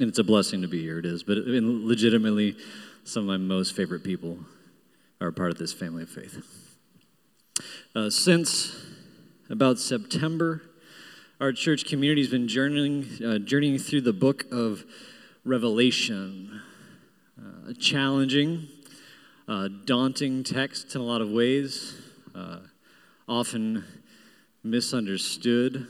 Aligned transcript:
And 0.00 0.08
it's 0.08 0.18
a 0.18 0.24
blessing 0.24 0.62
to 0.62 0.66
be 0.66 0.80
here, 0.80 0.98
it 0.98 1.04
is. 1.04 1.22
But 1.22 1.36
legitimately, 1.46 2.56
some 3.04 3.24
of 3.24 3.26
my 3.26 3.36
most 3.36 3.76
favorite 3.76 4.02
people 4.02 4.38
are 5.20 5.30
part 5.30 5.50
of 5.50 5.58
this 5.58 5.74
family 5.74 6.04
of 6.04 6.08
faith. 6.08 6.42
Uh, 7.94 8.08
since 8.08 8.74
about 9.50 9.78
September, 9.78 10.62
our 11.38 11.52
church 11.52 11.84
community 11.84 12.22
has 12.22 12.30
been 12.30 12.48
journeying, 12.48 13.06
uh, 13.22 13.38
journeying 13.40 13.78
through 13.78 14.00
the 14.00 14.14
book 14.14 14.46
of 14.50 14.84
Revelation. 15.44 16.62
Uh, 17.38 17.74
challenging, 17.78 18.68
uh, 19.48 19.68
daunting 19.84 20.44
text 20.44 20.94
in 20.94 21.02
a 21.02 21.04
lot 21.04 21.20
of 21.20 21.30
ways, 21.30 22.00
uh, 22.34 22.60
often 23.28 23.84
misunderstood, 24.64 25.86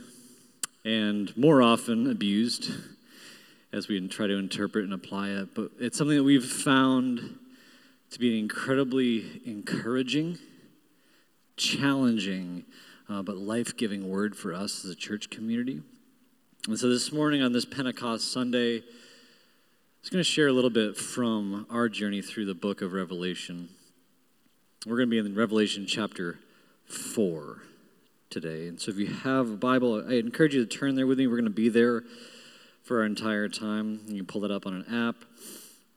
and 0.83 1.35
more 1.37 1.61
often 1.61 2.11
abused 2.11 2.71
as 3.73 3.87
we 3.87 4.05
try 4.07 4.27
to 4.27 4.37
interpret 4.37 4.83
and 4.83 4.93
apply 4.93 5.29
it. 5.29 5.55
But 5.55 5.71
it's 5.79 5.97
something 5.97 6.17
that 6.17 6.23
we've 6.23 6.45
found 6.45 7.37
to 8.11 8.19
be 8.19 8.33
an 8.33 8.39
incredibly 8.39 9.41
encouraging, 9.45 10.37
challenging, 11.55 12.65
uh, 13.09 13.21
but 13.21 13.37
life 13.37 13.77
giving 13.77 14.09
word 14.09 14.35
for 14.35 14.53
us 14.53 14.83
as 14.83 14.91
a 14.91 14.95
church 14.95 15.29
community. 15.29 15.81
And 16.67 16.77
so 16.77 16.89
this 16.89 17.11
morning 17.11 17.41
on 17.41 17.53
this 17.53 17.65
Pentecost 17.65 18.31
Sunday, 18.31 18.77
I 18.79 18.83
was 20.01 20.09
going 20.09 20.23
to 20.23 20.29
share 20.29 20.47
a 20.47 20.53
little 20.53 20.69
bit 20.69 20.97
from 20.97 21.65
our 21.69 21.87
journey 21.87 22.21
through 22.21 22.45
the 22.45 22.53
book 22.53 22.81
of 22.81 22.91
Revelation. 22.91 23.69
We're 24.85 24.97
going 24.97 25.09
to 25.09 25.11
be 25.11 25.17
in 25.17 25.35
Revelation 25.35 25.85
chapter 25.87 26.39
4 26.85 27.61
today. 28.29 28.67
And 28.67 28.79
so 28.79 28.91
if 28.91 28.97
you 28.97 29.07
have 29.07 29.49
a 29.49 29.55
Bible, 29.55 30.03
I 30.07 30.15
encourage 30.15 30.55
you 30.55 30.65
to 30.65 30.77
turn 30.77 30.95
there 30.95 31.07
with 31.07 31.17
me. 31.17 31.27
We're 31.27 31.35
going 31.35 31.45
to 31.45 31.49
be 31.51 31.69
there 31.69 32.03
for 32.83 32.99
our 32.99 33.05
entire 33.05 33.47
time. 33.47 34.01
You 34.07 34.17
can 34.17 34.25
pull 34.25 34.45
it 34.45 34.51
up 34.51 34.65
on 34.65 34.73
an 34.73 35.09
app 35.09 35.15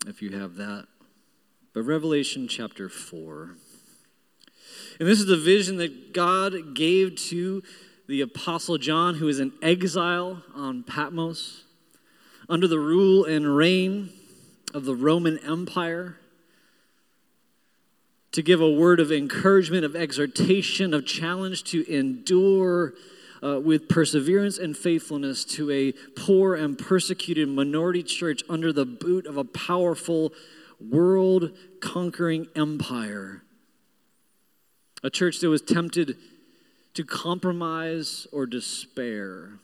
if 0.06 0.23
you 0.23 0.30
have 0.38 0.56
that. 0.56 0.87
But 1.73 1.82
Revelation 1.82 2.46
chapter 2.49 2.88
4. 2.88 3.57
And 5.01 5.09
this 5.09 5.18
is 5.18 5.26
the 5.26 5.37
vision 5.37 5.76
that 5.79 6.13
God 6.13 6.74
gave 6.74 7.16
to 7.16 7.63
the 8.07 8.21
Apostle 8.21 8.79
John, 8.79 9.16
who 9.16 9.29
is 9.29 9.41
in 9.41 9.52
exile 9.63 10.43
on 10.54 10.82
Patmos 10.82 11.65
under 12.49 12.68
the 12.68 12.79
rule 12.79 13.24
and 13.24 13.57
reign 13.57 14.10
of 14.73 14.85
the 14.85 14.95
Roman 14.95 15.38
Empire, 15.38 16.19
to 18.32 18.43
give 18.43 18.60
a 18.60 18.71
word 18.71 19.01
of 19.01 19.13
encouragement, 19.13 19.85
of 19.85 19.95
exhortation, 19.95 20.93
of 20.93 21.07
challenge 21.07 21.65
to 21.65 21.88
endure 21.91 22.93
uh, 23.45 23.60
with 23.60 23.88
perseverance 23.88 24.59
and 24.59 24.76
faithfulness 24.76 25.45
to 25.45 25.70
a 25.70 25.92
poor 26.18 26.54
and 26.54 26.78
persecuted 26.78 27.48
minority 27.48 28.02
church 28.02 28.42
under 28.48 28.73
the 28.73 28.86
boot 28.86 29.26
of 29.26 29.36
a 29.36 29.45
powerful 29.45 30.32
world 30.80 31.51
conquering 31.80 32.46
empire. 32.56 33.42
A 35.02 35.10
church 35.10 35.40
that 35.40 35.51
was 35.51 35.60
tempted 35.60 36.16
to 36.95 37.04
compromise 37.04 38.26
or 38.32 38.46
despair. 38.46 39.58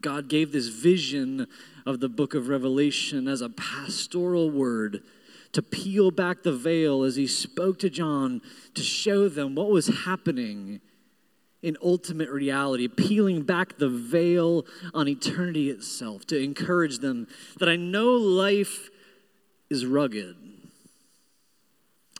God 0.00 0.28
gave 0.28 0.50
this 0.52 0.68
vision 0.68 1.46
of 1.86 2.00
the 2.00 2.08
book 2.08 2.34
of 2.34 2.48
Revelation 2.48 3.28
as 3.28 3.40
a 3.40 3.48
pastoral 3.48 4.50
word 4.50 5.02
to 5.52 5.62
peel 5.62 6.10
back 6.10 6.42
the 6.42 6.52
veil 6.52 7.04
as 7.04 7.14
he 7.14 7.28
spoke 7.28 7.78
to 7.78 7.88
John 7.88 8.42
to 8.74 8.82
show 8.82 9.28
them 9.28 9.54
what 9.54 9.70
was 9.70 10.04
happening 10.04 10.80
in 11.64 11.78
ultimate 11.82 12.28
reality, 12.28 12.86
peeling 12.88 13.42
back 13.42 13.78
the 13.78 13.88
veil 13.88 14.66
on 14.92 15.08
eternity 15.08 15.70
itself 15.70 16.26
to 16.26 16.38
encourage 16.38 16.98
them 16.98 17.26
that 17.58 17.70
I 17.70 17.76
know 17.76 18.10
life 18.10 18.90
is 19.70 19.86
rugged. 19.86 20.36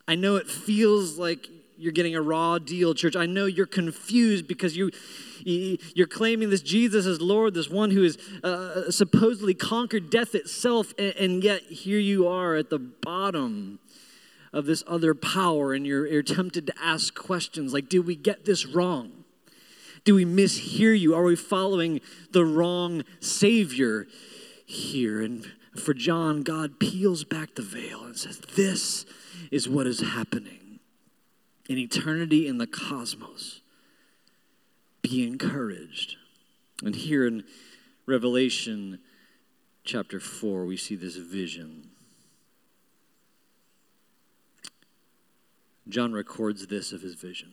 I 0.09 0.15
know 0.15 0.37
it 0.37 0.49
feels 0.49 1.19
like 1.19 1.49
you're 1.77 1.93
getting 1.93 2.17
a 2.17 2.23
raw 2.23 2.59
deal, 2.59 2.95
church. 2.95 3.17
I 3.17 3.27
know 3.27 3.45
you're 3.45 3.67
confused 3.67 4.49
because 4.49 4.77
you, 4.77 4.91
you're 5.45 6.07
claiming 6.07 6.49
this 6.49 6.63
Jesus 6.63 7.05
as 7.05 7.21
Lord, 7.21 7.53
this 7.53 7.69
one 7.69 7.91
who 7.91 8.03
has 8.03 8.17
uh, 8.43 8.91
supposedly 8.91 9.53
conquered 9.53 10.09
death 10.09 10.35
itself, 10.35 10.95
and, 10.99 11.15
and, 11.17 11.45
yet 11.45 11.65
here 11.65 11.99
you 11.99 12.27
are 12.29 12.55
at 12.55 12.71
the 12.71 12.79
bottom 12.79 13.79
of 14.55 14.65
this 14.65 14.85
other 14.87 15.15
power, 15.15 15.75
and 15.75 15.87
you're, 15.87 16.07
you're 16.07 16.23
tempted 16.23 16.67
to 16.69 16.75
ask 16.81 17.15
questions 17.15 17.75
like, 17.75 17.91
Did 17.91 18.07
we 18.07 18.17
get 18.17 18.47
this 18.47 18.65
wrong? 18.65 19.24
Do 20.05 20.15
we 20.15 20.27
mishear 20.27 20.99
you? 20.99 21.15
Are 21.15 21.23
we 21.23 21.35
following 21.35 22.01
the 22.31 22.45
wrong 22.45 23.05
Savior 23.21 24.07
here? 24.67 25.23
And 25.23 25.51
for 25.75 25.95
John, 25.95 26.43
God 26.43 26.79
peels 26.79 27.25
back 27.25 27.55
the 27.55 27.63
veil 27.63 28.05
and 28.05 28.17
says, 28.17 28.39
This 28.55 29.07
is 29.51 29.69
what 29.69 29.87
is 29.87 30.01
happening 30.01 30.81
in 31.69 31.79
eternity 31.79 32.47
in 32.47 32.59
the 32.59 32.67
cosmos. 32.67 33.63
Be 35.01 35.27
encouraged. 35.27 36.17
And 36.83 36.95
here 36.95 37.27
in 37.27 37.45
Revelation 38.07 38.99
chapter 39.85 40.21
4, 40.21 40.67
we 40.67 40.77
see 40.77 40.97
this 40.97 41.17
vision. 41.17 41.89
John 45.89 46.13
records 46.13 46.67
this 46.67 46.93
of 46.93 47.03
his 47.03 47.15
vision. 47.15 47.53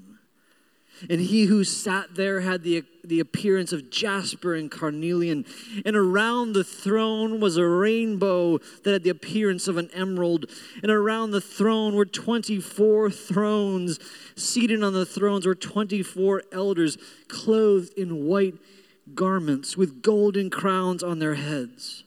And 1.09 1.21
he 1.21 1.45
who 1.45 1.63
sat 1.63 2.15
there 2.15 2.41
had 2.41 2.63
the, 2.63 2.83
the 3.03 3.19
appearance 3.19 3.71
of 3.71 3.89
jasper 3.89 4.53
and 4.53 4.69
carnelian. 4.69 5.45
And 5.85 5.95
around 5.95 6.53
the 6.53 6.63
throne 6.63 7.39
was 7.39 7.57
a 7.57 7.65
rainbow 7.65 8.59
that 8.83 8.91
had 8.91 9.03
the 9.03 9.09
appearance 9.09 9.67
of 9.67 9.77
an 9.77 9.89
emerald. 9.93 10.45
And 10.81 10.91
around 10.91 11.31
the 11.31 11.41
throne 11.41 11.95
were 11.95 12.05
24 12.05 13.09
thrones. 13.11 13.99
Seated 14.35 14.83
on 14.83 14.93
the 14.93 15.05
thrones 15.05 15.45
were 15.45 15.55
24 15.55 16.43
elders, 16.51 16.97
clothed 17.27 17.93
in 17.97 18.25
white 18.25 18.55
garments 19.13 19.75
with 19.75 20.01
golden 20.01 20.49
crowns 20.49 21.03
on 21.03 21.19
their 21.19 21.35
heads. 21.35 22.03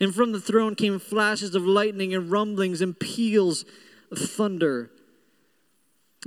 And 0.00 0.14
from 0.14 0.32
the 0.32 0.40
throne 0.40 0.74
came 0.74 0.98
flashes 0.98 1.54
of 1.54 1.64
lightning 1.64 2.14
and 2.14 2.30
rumblings 2.30 2.80
and 2.80 2.98
peals 2.98 3.64
of 4.10 4.18
thunder. 4.18 4.90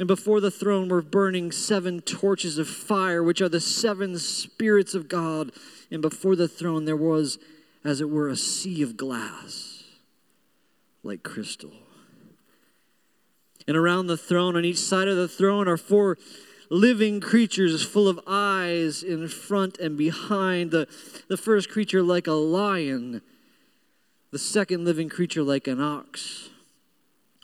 And 0.02 0.08
before 0.08 0.40
the 0.40 0.50
throne 0.50 0.90
were 0.90 1.04
burning 1.04 1.52
seven 1.52 2.02
torches 2.02 2.58
of 2.58 2.68
fire, 2.68 3.22
which 3.22 3.40
are 3.40 3.48
the 3.48 3.62
seven 3.62 4.18
spirits 4.18 4.96
of 4.96 5.08
God. 5.08 5.52
And 5.92 6.02
before 6.02 6.36
the 6.36 6.48
throne 6.48 6.86
there 6.86 6.98
was, 6.98 7.38
as 7.84 8.02
it 8.02 8.10
were, 8.10 8.28
a 8.28 8.36
sea 8.36 8.82
of 8.82 8.98
glass, 8.98 9.84
like 11.04 11.22
crystal. 11.22 11.74
And 13.68 13.78
around 13.78 14.08
the 14.08 14.18
throne, 14.18 14.56
on 14.56 14.66
each 14.66 14.80
side 14.80 15.08
of 15.08 15.18
the 15.18 15.28
throne, 15.28 15.68
are 15.68 15.78
four 15.78 16.18
living 16.72 17.20
creatures 17.20 17.86
full 17.86 18.08
of 18.08 18.20
eyes 18.26 19.04
in 19.04 19.28
front 19.28 19.78
and 19.78 19.96
behind. 19.96 20.72
The, 20.72 20.88
the 21.28 21.38
first 21.38 21.70
creature 21.70 22.02
like 22.02 22.26
a 22.26 22.32
lion, 22.32 23.22
the 24.32 24.40
second 24.40 24.84
living 24.84 25.10
creature 25.10 25.44
like 25.44 25.68
an 25.68 25.80
ox 25.80 26.41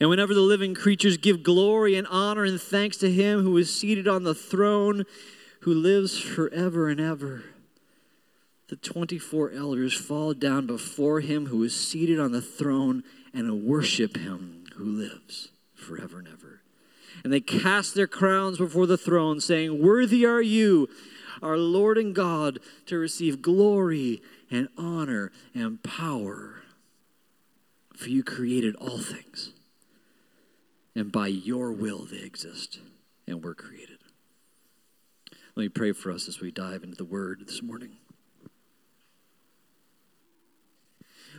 And 0.00 0.08
whenever 0.08 0.34
the 0.34 0.40
living 0.40 0.74
creatures 0.74 1.16
give 1.16 1.42
glory 1.42 1.96
and 1.96 2.06
honor 2.06 2.44
and 2.44 2.60
thanks 2.60 2.96
to 2.98 3.10
him 3.10 3.42
who 3.42 3.56
is 3.56 3.74
seated 3.74 4.08
on 4.08 4.24
the 4.24 4.34
throne, 4.34 5.04
who 5.60 5.74
lives 5.74 6.18
forever 6.18 6.88
and 6.88 7.00
ever, 7.00 7.44
the 8.68 8.76
24 8.76 9.52
elders 9.52 9.94
fall 9.94 10.34
down 10.34 10.66
before 10.66 11.20
him 11.20 11.46
who 11.46 11.62
is 11.62 11.74
seated 11.74 12.20
on 12.20 12.32
the 12.32 12.42
throne 12.42 13.02
and 13.32 13.64
worship 13.64 14.16
him 14.16 14.64
who 14.76 14.84
lives 14.84 15.48
forever 15.74 16.18
and 16.18 16.28
ever. 16.28 16.60
And 17.24 17.32
they 17.32 17.40
cast 17.40 17.94
their 17.94 18.06
crowns 18.06 18.58
before 18.58 18.86
the 18.86 18.98
throne, 18.98 19.40
saying, 19.40 19.82
Worthy 19.82 20.24
are 20.24 20.42
you, 20.42 20.88
our 21.42 21.56
Lord 21.56 21.98
and 21.98 22.14
God, 22.14 22.58
to 22.86 22.98
receive 22.98 23.42
glory 23.42 24.22
and 24.50 24.68
honor 24.76 25.32
and 25.54 25.82
power. 25.82 26.62
For 27.96 28.08
you 28.10 28.22
created 28.22 28.76
all 28.76 28.98
things, 28.98 29.52
and 30.98 31.12
by 31.12 31.28
your 31.28 31.70
will 31.70 32.06
they 32.06 32.18
exist 32.18 32.80
and 33.28 33.44
were 33.44 33.54
created. 33.54 33.98
Let 35.54 35.62
me 35.62 35.68
pray 35.68 35.92
for 35.92 36.10
us 36.10 36.26
as 36.26 36.40
we 36.40 36.50
dive 36.50 36.82
into 36.82 36.96
the 36.96 37.04
word 37.04 37.44
this 37.46 37.62
morning. 37.62 37.98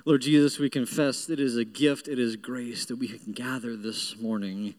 Lord 0.06 0.22
Jesus, 0.22 0.60
we 0.60 0.70
confess 0.70 1.30
it 1.30 1.42
is 1.42 1.58
a 1.58 1.66
gift, 1.66 2.08
it 2.08 2.20
is 2.20 2.38
grace 2.38 2.86
that 2.86 2.96
we 2.96 3.10
can 3.10 3.34
gather 3.34 3.76
this 3.76 4.18
morning 4.18 4.76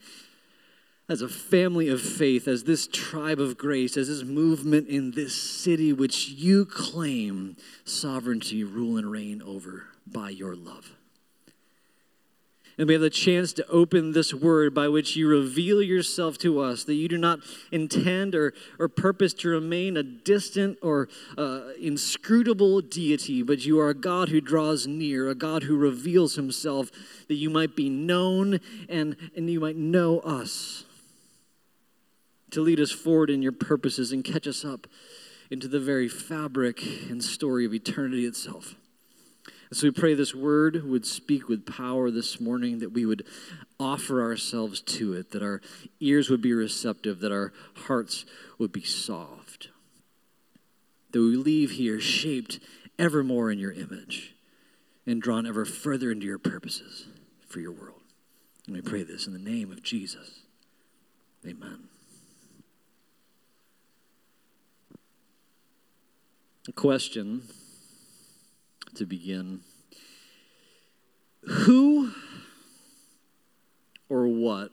as 1.11 1.21
a 1.21 1.29
family 1.29 1.89
of 1.89 2.01
faith, 2.01 2.49
as 2.49 2.65
this 2.65 2.87
tribe 2.87 3.39
of 3.39 3.59
grace, 3.59 3.99
as 3.99 4.09
this 4.09 4.23
movement 4.23 4.89
in 4.89 5.11
this 5.11 5.35
city 5.35 5.93
which 5.93 6.31
you 6.31 6.65
claim 6.65 7.55
sovereignty, 7.85 8.65
rule, 8.65 8.97
and 8.97 9.11
reign 9.11 9.43
over 9.43 9.89
by 10.07 10.31
your 10.31 10.57
love. 10.57 10.97
And 12.81 12.89
we 12.89 12.95
have 12.95 13.03
the 13.03 13.11
chance 13.11 13.53
to 13.53 13.67
open 13.69 14.13
this 14.13 14.33
word 14.33 14.73
by 14.73 14.89
which 14.89 15.15
you 15.15 15.29
reveal 15.29 15.83
yourself 15.83 16.39
to 16.39 16.61
us, 16.61 16.83
that 16.85 16.95
you 16.95 17.09
do 17.09 17.19
not 17.19 17.41
intend 17.71 18.35
or, 18.35 18.55
or 18.79 18.89
purpose 18.89 19.35
to 19.35 19.51
remain 19.51 19.99
a 19.99 20.03
distant 20.03 20.79
or 20.81 21.11
uh, 21.37 21.73
inscrutable 21.79 22.81
deity, 22.81 23.43
but 23.43 23.67
you 23.67 23.79
are 23.79 23.91
a 23.91 23.95
God 23.95 24.31
who 24.31 24.41
draws 24.41 24.87
near, 24.87 25.29
a 25.29 25.35
God 25.35 25.65
who 25.65 25.77
reveals 25.77 26.37
himself, 26.37 26.91
that 27.29 27.35
you 27.35 27.51
might 27.51 27.77
be 27.77 27.91
known 27.91 28.61
and, 28.89 29.15
and 29.37 29.51
you 29.51 29.61
might 29.61 29.77
know 29.77 30.21
us, 30.21 30.85
to 32.51 32.63
lead 32.63 32.81
us 32.81 32.91
forward 32.91 33.29
in 33.29 33.43
your 33.43 33.53
purposes 33.53 34.11
and 34.11 34.25
catch 34.25 34.47
us 34.47 34.65
up 34.65 34.87
into 35.51 35.69
the 35.69 35.81
very 35.81 36.09
fabric 36.09 36.83
and 37.11 37.23
story 37.23 37.67
of 37.67 37.75
eternity 37.75 38.25
itself. 38.25 38.75
So 39.73 39.87
we 39.87 39.93
pray 39.93 40.15
this 40.15 40.35
word 40.35 40.85
would 40.85 41.07
speak 41.07 41.49
with 41.49 41.65
power 41.65 42.11
this 42.11 42.41
morning, 42.41 42.81
that 42.81 42.93
we 42.93 43.07
would 43.07 43.25
offer 43.79 44.21
ourselves 44.21 44.81
to 44.81 45.13
it, 45.13 45.31
that 45.31 45.43
our 45.43 45.61
ears 46.01 46.29
would 46.29 46.43
be 46.43 46.53
receptive, 46.53 47.21
that 47.21 47.31
our 47.31 47.53
hearts 47.87 48.25
would 48.59 48.73
be 48.73 48.83
soft, 48.83 49.69
that 51.13 51.21
we 51.21 51.37
leave 51.37 51.73
here 51.73 52.01
shaped 52.01 52.59
ever 52.99 53.23
more 53.23 53.51
in 53.51 53.61
your 53.61 53.73
image 53.73 54.35
and 55.07 55.23
drawn 55.23 55.47
ever 55.47 55.65
further 55.65 56.11
into 56.11 56.27
your 56.27 56.39
purposes 56.39 57.07
for 57.47 57.61
your 57.61 57.73
world. 57.73 58.03
And 58.67 58.75
we 58.75 58.83
pray 58.83 59.05
this 59.05 59.27
in 59.29 59.33
the 59.33 59.39
name 59.39 59.71
of 59.71 59.85
Jesus. 59.85 60.41
Amen. 61.47 61.85
A 66.69 66.73
question 66.73 67.43
to 68.97 69.07
begin. 69.07 69.61
Who 71.43 72.13
or 74.09 74.27
what 74.27 74.73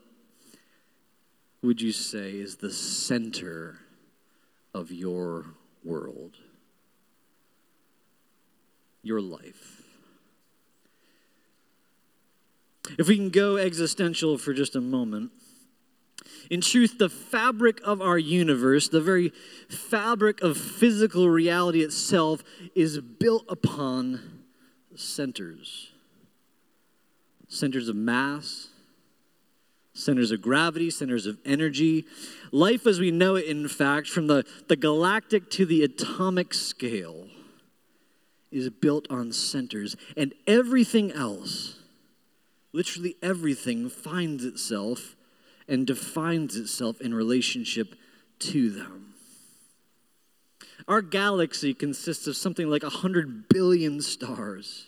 would 1.62 1.82
you 1.82 1.92
say 1.92 2.32
is 2.32 2.58
the 2.58 2.72
center 2.72 3.80
of 4.74 4.92
your 4.92 5.46
world? 5.84 6.38
Your 9.02 9.22
life? 9.22 9.82
If 12.98 13.08
we 13.08 13.16
can 13.16 13.30
go 13.30 13.58
existential 13.58 14.38
for 14.38 14.54
just 14.54 14.76
a 14.76 14.82
moment, 14.82 15.32
in 16.50 16.62
truth, 16.62 16.98
the 16.98 17.10
fabric 17.10 17.80
of 17.84 18.02
our 18.02 18.18
universe, 18.18 18.90
the 18.90 19.02
very 19.02 19.32
fabric 19.70 20.42
of 20.42 20.58
physical 20.58 21.30
reality 21.30 21.82
itself, 21.82 22.44
is 22.76 23.00
built 23.00 23.46
upon 23.50 24.44
centers 24.96 25.92
centers 27.50 27.88
of 27.90 27.96
mass, 27.96 28.68
centers 29.94 30.32
of 30.32 30.42
gravity, 30.42 30.90
centers 30.90 31.26
of 31.26 31.38
energy. 31.46 32.06
Life 32.52 32.86
as 32.86 33.00
we 33.00 33.12
know 33.12 33.36
it, 33.36 33.46
in 33.46 33.68
fact, 33.68 34.08
from 34.08 34.28
the, 34.28 34.46
the 34.68 34.76
galactic 34.76 35.50
to 35.52 35.66
the 35.66 35.84
atomic 35.84 36.54
scale, 36.54 37.28
is 38.52 38.70
built 38.70 39.08
on 39.10 39.32
centers. 39.32 39.96
And 40.16 40.34
everything 40.46 41.12
else, 41.12 41.80
literally 42.72 43.16
everything, 43.22 43.90
finds 43.90 44.46
itself 44.46 45.17
and 45.68 45.86
defines 45.86 46.56
itself 46.56 47.02
in 47.02 47.14
relationship 47.14 47.96
to 48.40 48.70
them. 48.70 49.14
Our 50.88 51.02
galaxy 51.02 51.74
consists 51.74 52.28
of 52.28 52.38
something 52.38 52.70
like 52.70 52.84
100 52.84 53.50
billion 53.50 54.02
stars, 54.02 54.88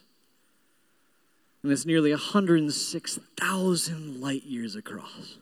and 1.62 1.72
it's 1.72 1.86
nearly 1.86 2.12
106,000 2.12 4.22
light 4.22 4.44
years 4.44 4.76
across. 4.76 5.38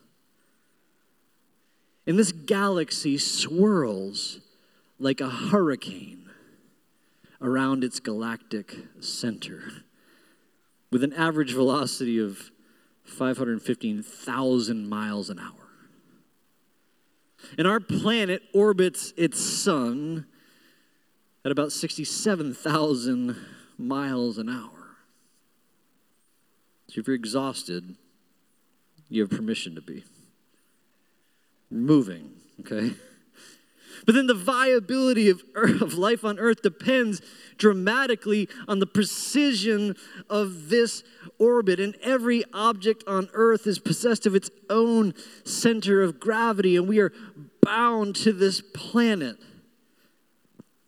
And 2.07 2.17
this 2.17 2.31
galaxy 2.31 3.17
swirls 3.17 4.39
like 4.97 5.21
a 5.21 5.29
hurricane 5.29 6.29
around 7.41 7.83
its 7.83 7.99
galactic 7.99 8.75
center 8.99 9.61
with 10.89 11.03
an 11.03 11.13
average 11.13 11.53
velocity 11.53 12.17
of 12.17 12.49
515,000 13.07 14.89
miles 14.89 15.29
an 15.29 15.39
hour. 15.39 15.53
And 17.57 17.67
our 17.67 17.79
planet 17.79 18.43
orbits 18.53 19.13
its 19.15 19.39
sun 19.39 20.25
at 21.45 21.51
about 21.51 21.71
67,000 21.71 23.35
miles 23.77 24.37
an 24.37 24.49
hour. 24.49 24.97
So 26.89 26.99
if 26.99 27.07
you're 27.07 27.15
exhausted, 27.15 27.95
you 29.09 29.21
have 29.21 29.29
permission 29.29 29.75
to 29.75 29.81
be. 29.81 30.03
moving, 31.69 32.31
okay? 32.61 32.93
But 34.07 34.15
then 34.15 34.27
the 34.27 34.33
viability 34.33 35.29
of, 35.29 35.43
earth, 35.53 35.81
of 35.83 35.93
life 35.93 36.25
on 36.25 36.39
earth 36.39 36.63
depends 36.63 37.21
dramatically 37.57 38.49
on 38.67 38.79
the 38.79 38.87
precision 38.87 39.95
of 40.29 40.69
this 40.69 41.03
orbit. 41.37 41.79
And 41.79 41.95
every 42.01 42.43
object 42.53 43.03
on 43.05 43.29
earth 43.33 43.67
is 43.67 43.77
possessed 43.77 44.25
of 44.25 44.33
its 44.33 44.49
own 44.69 45.13
center 45.43 46.01
of 46.01 46.19
gravity, 46.19 46.77
and 46.77 46.87
we 46.87 46.99
are 46.99 47.11
bound 47.61 48.15
to 48.15 48.31
this 48.31 48.61
planet 48.61 49.35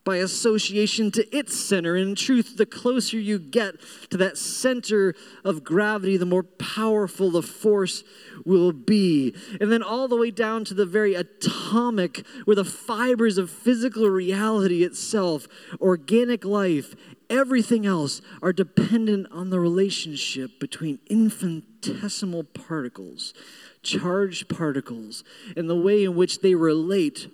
by 0.09 0.17
association 0.17 1.11
to 1.11 1.37
its 1.37 1.55
center. 1.55 1.95
And 1.95 2.09
In 2.09 2.15
truth, 2.15 2.57
the 2.57 2.65
closer 2.65 3.19
you 3.19 3.37
get 3.37 3.75
to 4.09 4.17
that 4.17 4.39
center 4.39 5.13
of 5.43 5.63
gravity, 5.63 6.17
the 6.17 6.25
more 6.25 6.41
powerful 6.41 7.29
the 7.29 7.43
force 7.43 8.03
will 8.43 8.71
be. 8.71 9.35
And 9.61 9.71
then 9.71 9.83
all 9.83 10.07
the 10.07 10.15
way 10.15 10.31
down 10.31 10.65
to 10.65 10.73
the 10.73 10.87
very 10.87 11.13
atomic, 11.13 12.25
where 12.45 12.55
the 12.55 12.65
fibers 12.65 13.37
of 13.37 13.51
physical 13.51 14.09
reality 14.09 14.83
itself, 14.83 15.47
organic 15.79 16.43
life, 16.43 16.95
everything 17.29 17.85
else 17.85 18.23
are 18.41 18.51
dependent 18.51 19.27
on 19.31 19.51
the 19.51 19.59
relationship 19.59 20.59
between 20.59 20.97
infinitesimal 21.07 22.45
particles, 22.45 23.35
charged 23.83 24.49
particles, 24.49 25.23
and 25.55 25.69
the 25.69 25.79
way 25.79 26.03
in 26.03 26.15
which 26.15 26.41
they 26.41 26.55
relate 26.55 27.27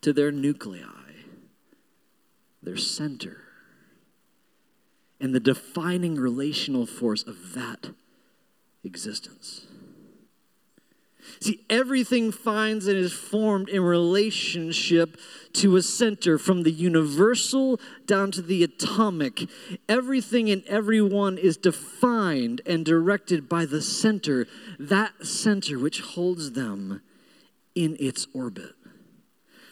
to 0.00 0.14
their 0.14 0.32
nuclei 0.32 0.99
their 2.62 2.76
center, 2.76 3.38
and 5.20 5.34
the 5.34 5.40
defining 5.40 6.16
relational 6.16 6.86
force 6.86 7.22
of 7.22 7.54
that 7.54 7.90
existence. 8.84 9.66
See, 11.38 11.64
everything 11.70 12.32
finds 12.32 12.86
and 12.86 12.96
is 12.96 13.12
formed 13.12 13.68
in 13.68 13.82
relationship 13.82 15.16
to 15.54 15.76
a 15.76 15.82
center, 15.82 16.38
from 16.38 16.62
the 16.62 16.72
universal 16.72 17.80
down 18.06 18.30
to 18.32 18.42
the 18.42 18.64
atomic. 18.64 19.48
Everything 19.88 20.50
and 20.50 20.64
everyone 20.66 21.38
is 21.38 21.56
defined 21.56 22.62
and 22.66 22.84
directed 22.84 23.48
by 23.48 23.64
the 23.64 23.82
center, 23.82 24.46
that 24.78 25.26
center 25.26 25.78
which 25.78 26.00
holds 26.00 26.52
them 26.52 27.00
in 27.74 27.96
its 28.00 28.26
orbit 28.34 28.74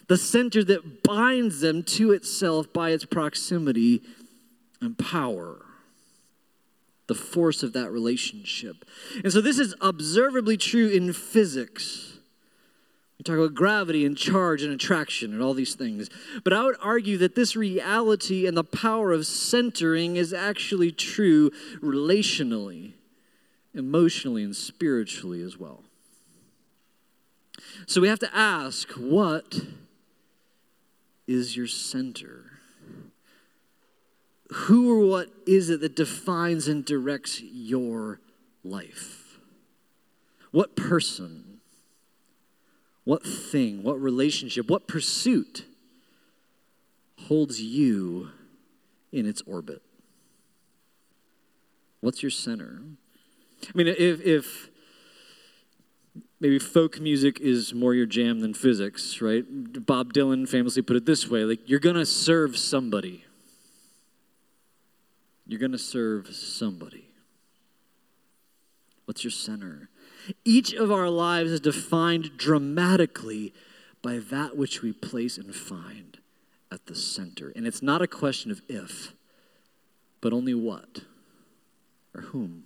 the 0.09 0.17
center 0.17 0.63
that 0.63 1.03
binds 1.03 1.61
them 1.61 1.83
to 1.83 2.11
itself 2.11 2.73
by 2.73 2.89
its 2.89 3.05
proximity 3.05 4.01
and 4.81 4.97
power. 4.97 5.57
The 7.07 7.15
force 7.15 7.63
of 7.63 7.73
that 7.73 7.91
relationship. 7.91 8.85
And 9.23 9.31
so, 9.31 9.39
this 9.39 9.57
is 9.57 9.73
observably 9.81 10.57
true 10.57 10.89
in 10.89 11.13
physics. 11.13 12.17
We 13.17 13.23
talk 13.23 13.37
about 13.37 13.53
gravity 13.53 14.05
and 14.05 14.17
charge 14.17 14.63
and 14.63 14.71
attraction 14.73 15.33
and 15.33 15.41
all 15.41 15.53
these 15.53 15.75
things. 15.75 16.09
But 16.43 16.53
I 16.53 16.63
would 16.63 16.77
argue 16.81 17.17
that 17.17 17.35
this 17.35 17.55
reality 17.55 18.47
and 18.47 18.55
the 18.55 18.63
power 18.63 19.11
of 19.11 19.25
centering 19.25 20.15
is 20.15 20.33
actually 20.33 20.91
true 20.91 21.51
relationally, 21.81 22.93
emotionally, 23.73 24.43
and 24.43 24.55
spiritually 24.55 25.41
as 25.41 25.57
well. 25.57 25.83
So 27.87 28.01
we 28.01 28.07
have 28.07 28.19
to 28.19 28.35
ask 28.35 28.91
what 28.91 29.61
is 31.29 31.55
your 31.55 31.67
center? 31.67 32.45
Who 34.51 34.91
or 34.91 35.07
what 35.07 35.29
is 35.45 35.69
it 35.69 35.79
that 35.81 35.95
defines 35.95 36.67
and 36.67 36.83
directs 36.83 37.39
your 37.39 38.19
life? 38.63 39.37
What 40.49 40.75
person? 40.75 41.59
What 43.03 43.23
thing? 43.23 43.83
What 43.83 44.01
relationship? 44.01 44.71
What 44.71 44.87
pursuit 44.87 45.65
holds 47.27 47.61
you 47.61 48.29
in 49.11 49.27
its 49.27 49.43
orbit? 49.43 49.83
What's 52.01 52.23
your 52.23 52.31
center? 52.31 52.81
I 53.63 53.71
mean, 53.75 53.87
if, 53.87 54.19
if 54.25 54.68
maybe 56.39 56.59
folk 56.59 56.99
music 56.99 57.39
is 57.39 57.73
more 57.73 57.93
your 57.93 58.05
jam 58.05 58.39
than 58.39 58.53
physics, 58.53 59.21
right? 59.21 59.43
Bob 59.85 60.13
Dylan 60.13 60.47
famously 60.47 60.81
put 60.81 60.95
it 60.95 61.05
this 61.05 61.29
way 61.29 61.43
like, 61.43 61.67
you're 61.67 61.79
going 61.79 61.95
to 61.95 62.05
serve 62.05 62.57
somebody. 62.57 63.25
You're 65.47 65.59
going 65.59 65.71
to 65.71 65.77
serve 65.77 66.27
somebody. 66.27 67.09
What's 69.05 69.23
your 69.23 69.31
center? 69.31 69.89
Each 70.45 70.73
of 70.73 70.91
our 70.91 71.09
lives 71.09 71.51
is 71.51 71.59
defined 71.59 72.37
dramatically 72.37 73.53
by 74.03 74.19
that 74.19 74.55
which 74.55 74.81
we 74.81 74.93
place 74.93 75.37
and 75.37 75.53
find 75.53 76.19
at 76.71 76.85
the 76.85 76.95
center. 76.95 77.51
And 77.55 77.65
it's 77.65 77.81
not 77.81 78.01
a 78.03 78.07
question 78.07 78.51
of 78.51 78.61
if, 78.69 79.13
but 80.21 80.31
only 80.33 80.53
what 80.53 81.01
or 82.13 82.21
whom. 82.21 82.65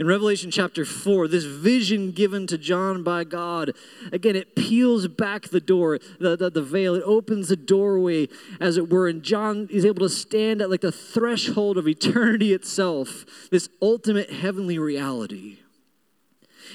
In 0.00 0.06
Revelation 0.06 0.52
chapter 0.52 0.84
4, 0.84 1.26
this 1.26 1.44
vision 1.44 2.12
given 2.12 2.46
to 2.46 2.56
John 2.56 3.02
by 3.02 3.24
God, 3.24 3.72
again, 4.12 4.36
it 4.36 4.54
peels 4.54 5.08
back 5.08 5.48
the 5.48 5.60
door, 5.60 5.98
the, 6.20 6.36
the, 6.36 6.50
the, 6.50 6.62
veil. 6.62 6.94
It 6.94 7.02
opens 7.04 7.48
the 7.48 7.56
doorway, 7.56 8.28
as 8.60 8.76
it 8.76 8.88
were. 8.88 9.08
And 9.08 9.24
John 9.24 9.66
is 9.72 9.84
able 9.84 10.06
to 10.06 10.08
stand 10.08 10.62
at 10.62 10.70
like 10.70 10.82
the 10.82 10.92
threshold 10.92 11.76
of 11.78 11.88
eternity 11.88 12.52
itself, 12.52 13.24
this 13.50 13.68
ultimate 13.82 14.30
heavenly 14.30 14.78
reality. 14.78 15.58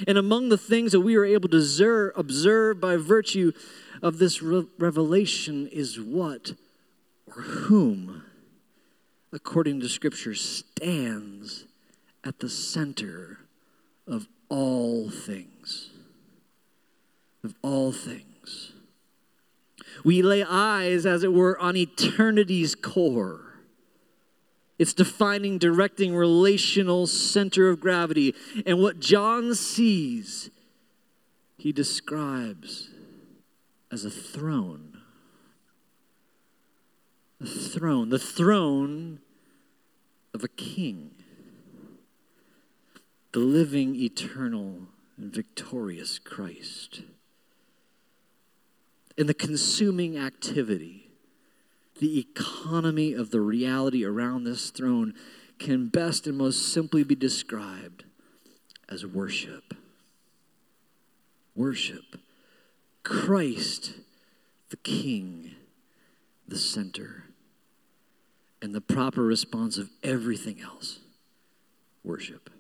And 0.05 0.17
among 0.17 0.49
the 0.49 0.57
things 0.57 0.91
that 0.91 0.99
we 0.99 1.15
are 1.15 1.23
able 1.23 1.47
to 1.49 2.11
observe 2.17 2.81
by 2.81 2.97
virtue 2.97 3.53
of 4.01 4.17
this 4.17 4.41
re- 4.41 4.67
revelation 4.77 5.67
is 5.67 5.97
what 5.97 6.55
or 7.27 7.41
whom, 7.41 8.25
according 9.31 9.79
to 9.79 9.87
Scripture, 9.87 10.35
stands 10.35 11.67
at 12.23 12.39
the 12.39 12.49
center 12.49 13.39
of 14.07 14.27
all 14.49 15.09
things. 15.09 15.89
Of 17.43 17.55
all 17.61 17.91
things. 17.91 18.73
We 20.03 20.21
lay 20.21 20.43
eyes, 20.43 21.05
as 21.05 21.23
it 21.23 21.33
were, 21.33 21.57
on 21.59 21.75
eternity's 21.75 22.75
core. 22.75 23.41
It's 24.79 24.93
defining, 24.93 25.57
directing, 25.57 26.15
relational 26.15 27.07
center 27.07 27.69
of 27.69 27.79
gravity. 27.79 28.33
And 28.65 28.79
what 28.79 28.99
John 28.99 29.55
sees, 29.55 30.49
he 31.57 31.71
describes 31.71 32.89
as 33.91 34.03
a 34.03 34.09
throne. 34.09 34.97
A 37.41 37.45
throne, 37.45 38.09
the 38.09 38.19
throne 38.19 39.19
of 40.33 40.43
a 40.43 40.47
king 40.47 41.11
the 43.33 43.39
living, 43.39 43.95
eternal, 43.95 44.87
and 45.17 45.33
victorious 45.33 46.19
Christ. 46.19 47.01
In 49.17 49.27
the 49.27 49.33
consuming 49.33 50.17
activity, 50.17 51.09
the 51.99 52.19
economy 52.19 53.13
of 53.13 53.31
the 53.31 53.41
reality 53.41 54.05
around 54.05 54.43
this 54.43 54.69
throne 54.69 55.13
can 55.59 55.87
best 55.87 56.27
and 56.27 56.37
most 56.37 56.71
simply 56.71 57.03
be 57.03 57.15
described 57.15 58.05
as 58.87 59.05
worship. 59.05 59.73
Worship. 61.55 62.19
Christ, 63.03 63.93
the 64.69 64.77
King, 64.77 65.55
the 66.47 66.57
center. 66.57 67.25
And 68.61 68.73
the 68.75 68.81
proper 68.81 69.23
response 69.23 69.77
of 69.77 69.89
everything 70.03 70.61
else 70.61 70.99
worship. 72.03 72.52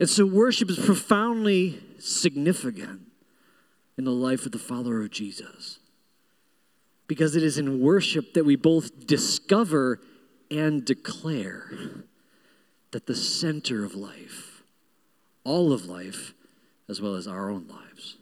And 0.00 0.08
so 0.08 0.24
worship 0.26 0.70
is 0.70 0.78
profoundly 0.78 1.80
significant 1.98 3.02
in 3.96 4.04
the 4.04 4.12
life 4.12 4.46
of 4.46 4.52
the 4.52 4.58
follower 4.58 5.02
of 5.02 5.10
Jesus. 5.10 5.80
Because 7.08 7.34
it 7.34 7.42
is 7.42 7.58
in 7.58 7.80
worship 7.80 8.34
that 8.34 8.44
we 8.44 8.54
both 8.54 9.06
discover 9.06 10.00
and 10.50 10.84
declare 10.84 11.70
that 12.92 13.06
the 13.06 13.14
center 13.14 13.84
of 13.84 13.94
life, 13.94 14.62
all 15.44 15.72
of 15.72 15.86
life, 15.86 16.32
as 16.88 17.00
well 17.00 17.14
as 17.14 17.26
our 17.26 17.50
own 17.50 17.66
lives, 17.66 18.16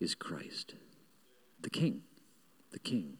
is 0.00 0.14
Christ, 0.14 0.74
the 1.60 1.70
King, 1.70 2.02
the 2.72 2.78
King. 2.78 3.18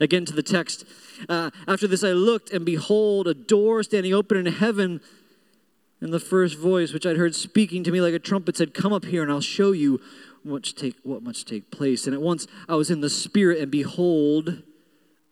Again 0.00 0.24
to 0.26 0.32
the 0.32 0.42
text. 0.42 0.84
Uh, 1.28 1.50
after 1.66 1.86
this, 1.86 2.04
I 2.04 2.12
looked, 2.12 2.52
and 2.52 2.64
behold, 2.64 3.26
a 3.26 3.34
door 3.34 3.82
standing 3.82 4.14
open 4.14 4.36
in 4.36 4.52
heaven. 4.52 5.00
And 6.04 6.12
the 6.12 6.20
first 6.20 6.58
voice, 6.58 6.92
which 6.92 7.06
I'd 7.06 7.16
heard 7.16 7.34
speaking 7.34 7.82
to 7.82 7.90
me 7.90 8.02
like 8.02 8.12
a 8.12 8.18
trumpet, 8.18 8.58
said, 8.58 8.74
Come 8.74 8.92
up 8.92 9.06
here 9.06 9.22
and 9.22 9.32
I'll 9.32 9.40
show 9.40 9.72
you 9.72 10.02
what 10.42 10.64
take, 10.64 10.96
what 11.02 11.22
must 11.22 11.48
take 11.48 11.70
place. 11.70 12.06
And 12.06 12.12
at 12.12 12.20
once 12.20 12.46
I 12.68 12.74
was 12.74 12.90
in 12.90 13.00
the 13.00 13.08
Spirit, 13.08 13.58
and 13.58 13.70
behold, 13.70 14.64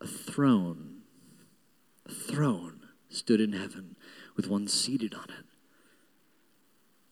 a 0.01 0.07
throne. 0.07 1.03
A 2.07 2.11
throne 2.11 2.81
stood 3.11 3.39
in 3.39 3.53
heaven 3.53 3.97
with 4.35 4.49
one 4.49 4.67
seated 4.67 5.13
on 5.13 5.25
it. 5.25 5.45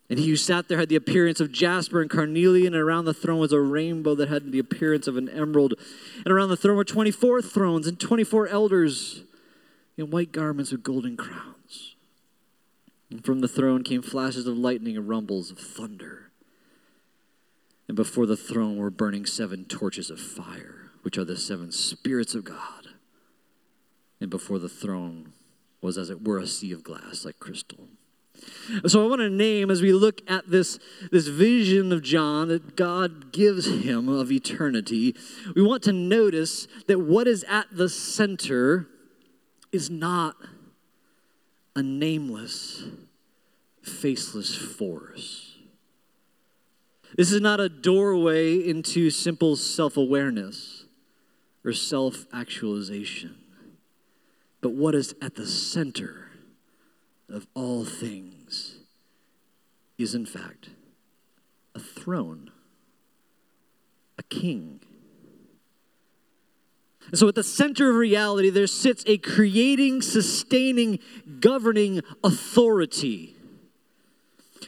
And 0.09 0.19
he 0.19 0.31
who 0.31 0.37
sat 0.37 0.69
there 0.69 0.79
had 0.79 0.89
the 0.89 0.97
appearance 0.97 1.39
of 1.39 1.53
jasper 1.53 2.01
and 2.01 2.09
carnelian, 2.09 2.73
and 2.73 2.83
around 2.83 3.05
the 3.05 3.13
throne 3.13 3.41
was 3.41 3.53
a 3.53 3.61
rainbow 3.61 4.15
that 4.15 4.31
had 4.31 4.53
the 4.53 4.59
appearance 4.59 5.07
of 5.07 5.19
an 5.19 5.29
emerald. 5.29 5.75
And 6.25 6.33
around 6.33 6.49
the 6.49 6.57
throne 6.57 6.79
were 6.79 6.85
24 6.85 7.43
thrones 7.43 7.87
and 7.87 8.01
24 8.01 8.49
elders 8.49 9.25
in 9.99 10.09
white 10.11 10.33
garments 10.33 10.73
with 10.73 10.83
golden 10.83 11.19
crowns. 11.19 11.60
And 13.11 13.25
from 13.25 13.41
the 13.41 13.49
throne 13.49 13.83
came 13.83 14.03
flashes 14.03 14.47
of 14.47 14.57
lightning 14.57 14.97
and 14.97 15.09
rumbles 15.09 15.51
of 15.51 15.59
thunder. 15.59 16.31
And 17.89 17.97
before 17.97 18.27
the 18.27 18.37
throne 18.37 18.77
were 18.77 18.91
burning 18.91 19.27
seven 19.27 19.65
torches 19.65 20.11
of 20.11 20.21
fire, 20.21 20.91
which 21.03 21.19
are 21.19 21.25
the 21.25 21.37
seven 21.37 21.73
spirits 21.73 22.35
of 22.35 22.45
God. 22.45 22.87
And 24.21 24.31
before 24.31 24.61
the 24.61 24.69
throne 24.69 25.33
was, 25.81 25.99
as 25.99 26.11
it 26.11 26.27
were, 26.27 26.39
a 26.39 26.47
sea 26.47 26.73
of 26.73 26.85
glass 26.85 27.25
like 27.25 27.41
crystal. 27.41 27.89
So 28.87 29.05
I 29.05 29.09
want 29.09 29.21
to 29.21 29.29
name 29.29 29.71
as 29.71 29.83
we 29.83 29.93
look 29.93 30.23
at 30.31 30.49
this, 30.49 30.79
this 31.11 31.27
vision 31.27 31.93
of 31.93 32.03
John 32.03 32.49
that 32.49 32.77
God 32.77 33.33
gives 33.33 33.67
him 33.67 34.09
of 34.09 34.31
eternity, 34.31 35.15
we 35.55 35.63
want 35.63 35.83
to 35.85 35.93
notice 35.93 36.67
that 36.87 37.01
what 37.01 37.27
is 37.27 37.45
at 37.49 37.67
the 37.73 37.89
center 37.89 38.87
is 39.73 39.91
not 39.91 40.37
a 41.75 41.83
nameless, 41.83 42.85
faceless 43.83 44.57
force. 44.57 45.57
This 47.17 47.33
is 47.33 47.41
not 47.41 47.61
a 47.61 47.69
doorway 47.69 48.57
into 48.57 49.11
simple 49.11 49.57
self 49.57 49.97
awareness 49.97 50.85
or 51.65 51.73
self 51.73 52.27
actualization, 52.33 53.37
but 54.61 54.73
what 54.73 54.95
is 54.95 55.15
at 55.21 55.35
the 55.35 55.47
center 55.47 56.29
of 57.29 57.47
all 57.55 57.85
things 57.85 58.77
is, 59.99 60.15
in 60.15 60.27
fact, 60.27 60.71
a 61.75 61.81
throne, 61.81 62.51
a 64.19 64.23
king 64.25 64.81
so, 67.13 67.29
at 67.29 67.35
the 67.35 67.43
center 67.43 67.91
of 67.91 67.97
reality, 67.97 68.51
there 68.51 68.67
sits 68.67 69.03
a 69.07 69.19
creating, 69.19 70.03
sustaining, 70.03 71.01
governing 71.41 72.03
authority 72.23 73.37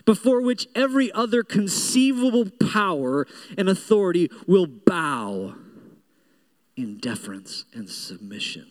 before 0.05 0.41
which 0.41 0.67
every 0.75 1.13
other 1.13 1.43
conceivable 1.43 2.51
power 2.73 3.27
and 3.57 3.69
authority 3.69 4.29
will 4.47 4.67
bow 4.67 5.55
in 6.77 6.99
deference 6.99 7.65
and 7.73 7.89
submission. 7.89 8.67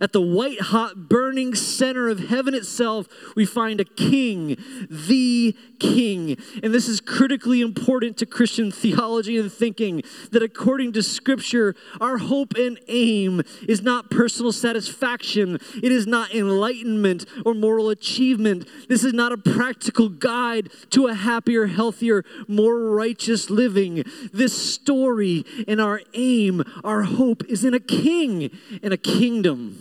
At 0.00 0.12
the 0.12 0.20
white 0.20 0.60
hot 0.60 1.08
burning 1.08 1.54
center 1.54 2.08
of 2.08 2.28
heaven 2.28 2.54
itself, 2.54 3.08
we 3.34 3.46
find 3.46 3.80
a 3.80 3.84
king, 3.84 4.56
the 4.88 5.56
king. 5.78 6.36
And 6.62 6.72
this 6.74 6.88
is 6.88 7.00
critically 7.00 7.60
important 7.60 8.16
to 8.18 8.26
Christian 8.26 8.70
theology 8.70 9.38
and 9.38 9.50
thinking 9.50 10.02
that 10.30 10.42
according 10.42 10.92
to 10.92 11.02
scripture, 11.02 11.74
our 12.00 12.18
hope 12.18 12.54
and 12.54 12.78
aim 12.88 13.42
is 13.66 13.82
not 13.82 14.10
personal 14.10 14.52
satisfaction, 14.52 15.58
it 15.82 15.90
is 15.90 16.06
not 16.06 16.34
enlightenment 16.34 17.26
or 17.44 17.54
moral 17.54 17.88
achievement. 17.88 18.68
This 18.88 19.04
is 19.04 19.12
not 19.12 19.32
a 19.32 19.38
practical 19.38 20.08
guide 20.08 20.70
to 20.90 21.06
a 21.06 21.14
happier, 21.14 21.66
healthier, 21.66 22.24
more 22.46 22.78
righteous 22.78 23.50
living. 23.50 24.04
This 24.32 24.56
story 24.56 25.44
and 25.66 25.80
our 25.80 26.02
aim, 26.14 26.62
our 26.84 27.02
hope 27.02 27.44
is 27.48 27.64
in 27.64 27.74
a 27.74 27.80
king 27.80 28.50
and 28.82 28.92
a 28.92 28.98
kingdom. 28.98 29.79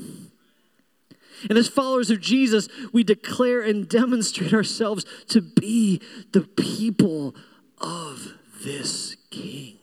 And 1.48 1.58
as 1.58 1.67
followers 1.67 2.10
of 2.10 2.19
Jesus, 2.19 2.67
we 2.91 3.03
declare 3.03 3.62
and 3.62 3.88
demonstrate 3.88 4.53
ourselves 4.53 5.05
to 5.27 5.41
be 5.41 6.01
the 6.31 6.41
people 6.41 7.36
of 7.77 8.34
this 8.63 9.15
King. 9.29 9.77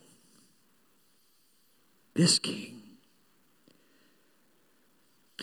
This 2.15 2.39
King. 2.39 2.73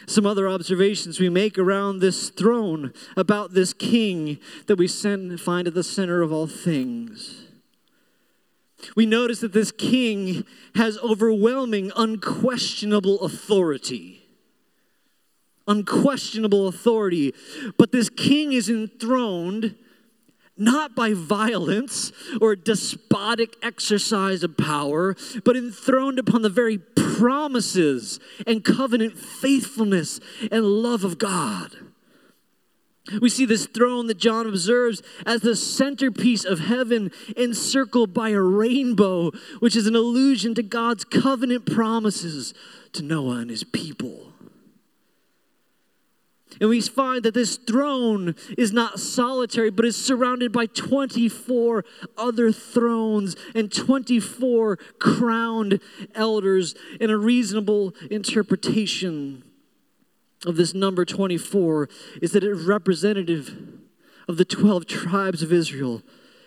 Some 0.06 0.26
other 0.26 0.50
observations 0.50 1.20
we 1.20 1.30
make 1.30 1.58
around 1.58 2.00
this 2.00 2.30
throne 2.30 2.94
about 3.16 3.54
this 3.54 3.74
King 3.74 4.38
that 4.68 4.78
we 4.78 4.88
find 4.88 5.68
at 5.68 5.74
the 5.74 5.84
center 5.84 6.22
of 6.22 6.32
all 6.34 6.48
things. 6.48 7.46
We 8.96 9.06
notice 9.06 9.40
that 9.40 9.54
this 9.54 9.72
King 9.72 10.44
has 10.76 10.98
overwhelming, 10.98 11.92
unquestionable 11.96 13.22
authority 13.22 14.23
unquestionable 15.68 16.68
authority. 16.68 17.34
But 17.78 17.92
this 17.92 18.10
king 18.10 18.54
is 18.54 18.70
enthroned 18.70 19.76
not 20.56 20.96
by 20.96 21.14
violence 21.14 22.12
or 22.40 22.56
despotic 22.56 23.56
exercise 23.64 24.44
of 24.44 24.56
power, 24.58 25.16
but 25.44 25.58
enthroned 25.58 26.20
upon 26.20 26.44
the 26.44 26.50
very 26.50 26.78
promises 26.78 28.20
and 28.46 28.64
covenant 28.64 29.18
faithfulness 29.18 30.20
and 30.52 30.64
love 30.64 31.04
of 31.04 31.18
God. 31.18 31.76
We 33.22 33.30
see 33.30 33.46
this 33.46 33.66
throne 33.66 34.08
that 34.08 34.18
John 34.18 34.48
observes 34.48 35.02
as 35.26 35.42
the 35.42 35.58
centerpiece 35.58 36.46
of 36.46 36.60
heaven, 36.60 37.12
encircled 37.36 38.14
by 38.14 38.30
a 38.30 38.40
rainbow, 38.40 39.32
which 39.60 39.76
is 39.76 39.88
an 39.88 39.96
allusion 39.96 40.56
to 40.56 40.64
God's 40.64 41.04
covenant 41.04 41.66
promises 41.66 42.54
to 42.94 43.04
Noah 43.04 43.38
and 43.38 43.50
his 43.50 43.66
people. 43.66 44.33
And 46.60 46.70
we 46.70 46.82
find 46.82 47.24
that 47.24 47.34
this 47.34 47.58
throne 47.58 48.36
is 48.58 48.72
not 48.72 49.00
solitary, 49.00 49.70
but 49.70 49.86
is 49.86 50.04
surrounded 50.04 50.52
by 50.52 50.66
24 50.68 51.84
other 52.18 52.52
thrones 52.52 53.36
and 53.56 53.72
24 53.72 54.78
crowned 55.00 55.80
elders. 56.16 56.76
And 57.00 57.12
a 57.12 57.18
reasonable 57.18 57.94
interpretation 58.10 59.44
of 60.46 60.58
this 60.58 60.74
number 60.74 61.06
24 61.06 61.90
is 62.22 62.32
that 62.34 62.44
it 62.44 62.52
is 62.52 62.66
representative 62.66 63.56
of 64.28 64.38
the 64.38 64.46
12 64.46 64.86
tribes 64.86 65.42
of 65.42 65.52
Israel 65.52 66.02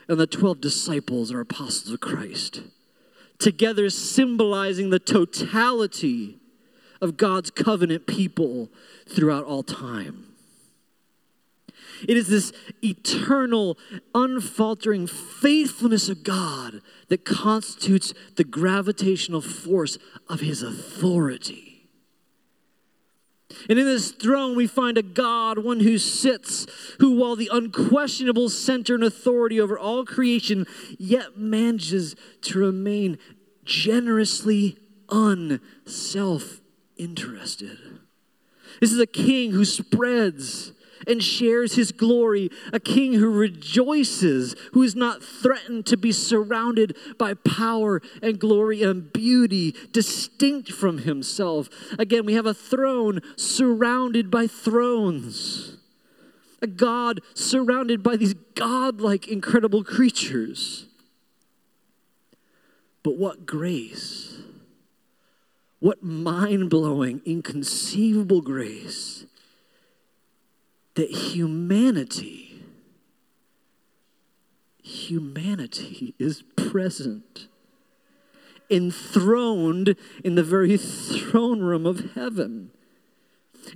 and 0.09 0.19
the 0.19 0.27
12 0.27 0.61
disciples 0.61 1.33
or 1.33 1.41
apostles 1.41 1.93
of 1.93 2.01
Christ, 2.01 2.63
together 3.39 3.91
symbolizing 3.91 4.91
the 4.91 4.99
totality 4.99 6.39
of 7.01 7.17
God's 7.17 7.51
covenant 7.51 8.07
people 8.07 8.71
throughout 9.09 9.45
all 9.45 9.63
time. 9.63 10.27
It 12.07 12.17
is 12.17 12.29
this 12.29 12.53
eternal, 12.83 13.79
unfaltering 14.15 15.07
faithfulness 15.07 16.09
of 16.09 16.25
God 16.25 16.81
that 17.09 17.25
constitutes 17.25 18.13
the 18.37 18.45
gravitational 18.45 19.41
force 19.41 19.99
of 20.29 20.41
his 20.41 20.63
authority. 20.63 21.89
And 23.71 23.79
in 23.79 23.87
this 23.87 24.11
throne, 24.11 24.57
we 24.57 24.67
find 24.67 24.99
a 24.99 25.03
God, 25.03 25.59
one 25.59 25.81
who 25.81 25.99
sits, 25.99 26.67
who, 27.01 27.17
while 27.17 27.37
the 27.37 27.51
unquestionable 27.51 28.51
center 28.51 28.95
and 28.95 29.05
authority 29.05 29.61
over 29.61 29.79
all 29.79 30.05
creation, 30.05 30.67
yet 30.99 31.39
manages 31.39 32.17
to 32.43 32.59
remain 32.59 33.19
generously 33.65 34.77
unself 35.09 36.61
interested. 36.97 37.79
This 38.81 38.93
is 38.93 39.01
a 39.01 39.07
king 39.07 39.53
who 39.53 39.65
spreads 39.65 40.73
and 41.07 41.23
shares 41.23 41.75
his 41.75 41.93
glory, 41.93 42.51
a 42.73 42.81
king 42.81 43.15
who 43.15 43.31
rejoices, 43.31 44.55
who 44.73 44.83
is 44.83 44.97
not 44.97 45.23
threatened 45.23 45.87
to 45.87 45.97
be 45.97 46.13
surrounded 46.13 46.97
by 47.19 47.35
power 47.35 48.01
and 48.23 48.39
glory 48.39 48.83
and 48.83 49.13
beauty 49.13 49.75
distinct 49.93 50.73
from 50.73 50.99
himself. 50.99 51.69
Again, 51.99 52.25
we 52.25 52.35
have 52.35 52.47
a 52.47 52.55
throne 52.55 53.21
surrounded 53.37 54.31
by 54.31 54.47
thrones, 54.47 55.77
a 56.63 56.67
God 56.67 57.21
surrounded 57.35 58.03
by 58.03 58.17
these 58.17 58.35
godlike, 58.55 59.29
incredible 59.29 59.85
creatures. 59.85 60.87
But 63.03 63.17
what 63.17 63.47
grace! 63.47 64.46
What 65.79 66.03
mind 66.03 66.71
blowing, 66.71 67.21
inconceivable 67.25 68.41
grace 68.41 69.27
that 70.95 71.11
humanity, 71.11 72.63
humanity 74.83 76.15
is 76.19 76.43
present, 76.57 77.49
enthroned 78.71 79.95
in 80.25 80.35
the 80.35 80.43
very 80.43 80.79
throne 80.79 81.61
room 81.61 81.85
of 81.87 82.15
heaven. 82.15 82.71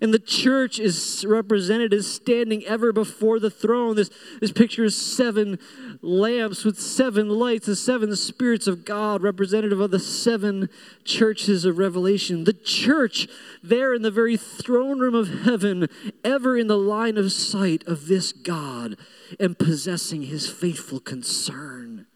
And 0.00 0.14
the 0.14 0.18
church 0.18 0.78
is 0.78 1.26
represented 1.28 1.92
as 1.92 2.06
standing 2.06 2.64
ever 2.64 2.92
before 2.92 3.38
the 3.38 3.50
throne. 3.50 3.96
This, 3.96 4.08
this 4.40 4.52
picture 4.52 4.84
is 4.84 4.96
seven 4.96 5.58
lamps 6.02 6.64
with 6.64 6.80
seven 6.80 7.28
lights, 7.28 7.66
the 7.66 7.76
seven 7.76 8.14
spirits 8.16 8.66
of 8.66 8.84
God, 8.84 9.22
representative 9.22 9.80
of 9.80 9.90
the 9.90 9.98
seven 9.98 10.68
churches 11.04 11.64
of 11.64 11.78
Revelation. 11.78 12.44
The 12.44 12.52
church, 12.52 13.28
there 13.62 13.92
in 13.94 14.02
the 14.02 14.10
very 14.10 14.36
throne 14.36 14.98
room 14.98 15.14
of 15.14 15.42
heaven, 15.44 15.88
ever 16.24 16.56
in 16.56 16.66
the 16.66 16.78
line 16.78 17.18
of 17.18 17.32
sight 17.32 17.86
of 17.86 18.06
this 18.06 18.32
God 18.32 18.96
and 19.38 19.58
possessing 19.58 20.22
his 20.22 20.50
faithful 20.50 21.00
concern. 21.00 22.06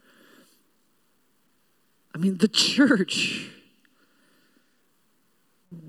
I 2.14 2.18
mean, 2.18 2.38
the 2.38 2.48
church 2.48 3.50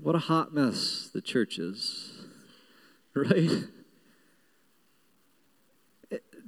what 0.02 0.14
a 0.14 0.20
hot 0.20 0.54
mess 0.54 1.10
the 1.12 1.20
church 1.20 1.58
is, 1.58 2.12
right? 3.14 3.50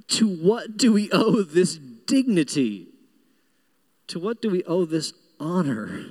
To 0.09 0.29
what 0.29 0.77
do 0.77 0.93
we 0.93 1.11
owe 1.13 1.43
this 1.43 1.77
dignity? 1.77 2.89
To 4.09 4.19
what 4.19 4.41
do 4.41 4.51
we 4.51 4.65
owe 4.65 4.85
this 4.85 5.13
honor? 5.39 6.07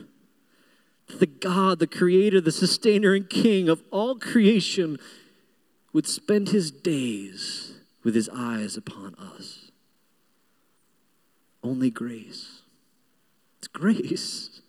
The 1.20 1.26
God, 1.26 1.80
the 1.80 1.88
creator, 1.88 2.40
the 2.40 2.52
sustainer, 2.52 3.14
and 3.14 3.30
king 3.30 3.70
of 3.70 3.82
all 3.92 4.16
creation 4.16 4.98
would 5.94 6.06
spend 6.06 6.50
his 6.50 6.70
days 6.70 7.74
with 8.04 8.14
his 8.14 8.30
eyes 8.34 8.78
upon 8.78 9.16
us. 9.16 9.72
Only 11.64 11.90
grace. 11.90 12.62
It's 13.58 13.68
grace. 13.68 14.62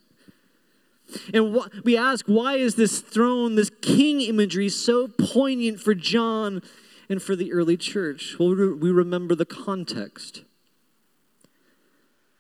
And 1.35 1.55
wh- 1.55 1.85
we 1.85 1.97
ask, 1.97 2.27
why 2.27 2.55
is 2.55 2.77
this 2.77 3.01
throne, 3.01 3.57
this 3.57 3.71
king 3.83 4.21
imagery, 4.21 4.69
so 4.69 5.09
poignant 5.09 5.81
for 5.81 5.95
John 5.95 6.63
and 7.09 7.23
for 7.23 7.35
the 7.35 7.53
early 7.53 7.77
church? 7.77 8.37
Well, 8.39 8.55
we 8.55 8.91
remember 8.91 9.35
the 9.35 9.47
context. 9.47 10.43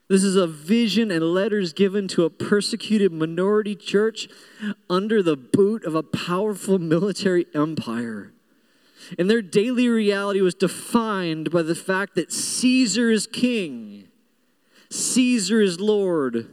This 0.09 0.24
is 0.24 0.37
a 0.37 0.46
vision 0.46 1.11
and 1.11 1.22
letters 1.22 1.74
given 1.74 2.09
to 2.09 2.24
a 2.24 2.31
persecuted 2.31 3.12
minority 3.12 3.76
church 3.76 4.28
under 4.88 5.22
the 5.22 5.37
boot 5.37 5.85
of 5.85 5.94
a 5.94 6.02
powerful 6.02 6.78
military 6.78 7.46
empire. 7.54 8.33
And 9.18 9.31
their 9.31 9.42
daily 9.42 9.88
reality 9.88 10.40
was 10.40 10.54
defined 10.54 11.50
by 11.50 11.62
the 11.62 11.74
fact 11.74 12.14
that 12.14 12.33
Caesar 12.33 13.11
is 13.11 13.26
king, 13.26 14.09
Caesar 14.90 15.61
is 15.61 15.78
Lord 15.78 16.48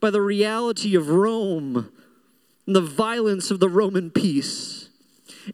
by 0.00 0.10
the 0.10 0.20
reality 0.20 0.94
of 0.94 1.08
Rome 1.08 1.90
and 2.66 2.76
the 2.76 2.80
violence 2.80 3.50
of 3.50 3.60
the 3.60 3.68
Roman 3.68 4.10
peace. 4.10 4.81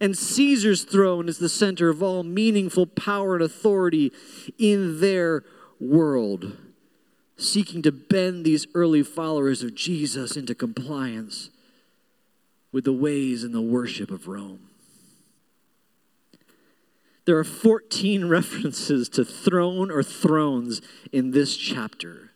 And 0.00 0.16
Caesar's 0.16 0.84
throne 0.84 1.28
is 1.28 1.38
the 1.38 1.48
center 1.48 1.88
of 1.88 2.02
all 2.02 2.22
meaningful 2.22 2.86
power 2.86 3.34
and 3.34 3.42
authority 3.42 4.12
in 4.58 5.00
their 5.00 5.44
world, 5.80 6.56
seeking 7.36 7.82
to 7.82 7.92
bend 7.92 8.44
these 8.44 8.66
early 8.74 9.02
followers 9.02 9.62
of 9.62 9.74
Jesus 9.74 10.36
into 10.36 10.54
compliance 10.54 11.50
with 12.72 12.84
the 12.84 12.92
ways 12.92 13.44
and 13.44 13.54
the 13.54 13.62
worship 13.62 14.10
of 14.10 14.28
Rome. 14.28 14.60
There 17.24 17.38
are 17.38 17.44
14 17.44 18.28
references 18.28 19.08
to 19.10 19.24
throne 19.24 19.90
or 19.90 20.02
thrones 20.02 20.80
in 21.12 21.30
this 21.30 21.56
chapter. 21.56 22.30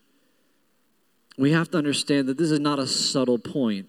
We 1.37 1.51
have 1.51 1.71
to 1.71 1.79
understand 1.79 2.27
that 2.27 2.37
this 2.37 2.51
is 2.51 2.59
not 2.59 2.77
a 2.77 2.85
subtle 2.85 3.39
point 3.39 3.87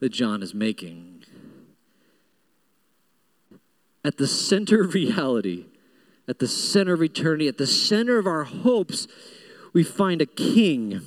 that 0.00 0.08
John 0.08 0.42
is 0.42 0.54
making. 0.54 1.11
At 4.04 4.16
the 4.16 4.26
center 4.26 4.82
of 4.82 4.94
reality, 4.94 5.66
at 6.28 6.38
the 6.38 6.48
center 6.48 6.94
of 6.94 7.02
eternity, 7.02 7.48
at 7.48 7.58
the 7.58 7.66
center 7.66 8.18
of 8.18 8.26
our 8.26 8.44
hopes, 8.44 9.06
we 9.72 9.82
find 9.82 10.20
a 10.20 10.26
king. 10.26 11.00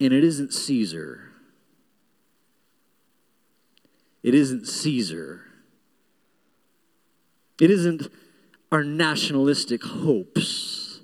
And 0.00 0.12
it 0.12 0.24
isn't 0.24 0.52
Caesar. 0.52 1.32
It 4.22 4.34
isn't 4.34 4.66
Caesar. 4.66 5.42
It 7.60 7.70
isn't 7.70 8.08
our 8.70 8.84
nationalistic 8.84 9.82
hopes. 9.84 11.00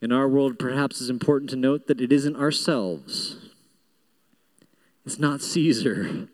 In 0.00 0.12
our 0.12 0.28
world, 0.28 0.58
perhaps 0.58 1.00
it's 1.00 1.10
important 1.10 1.50
to 1.50 1.56
note 1.56 1.86
that 1.86 2.00
it 2.00 2.12
isn't 2.12 2.36
ourselves. 2.36 3.36
It's 5.04 5.18
not 5.18 5.40
Caesar, 5.42 6.28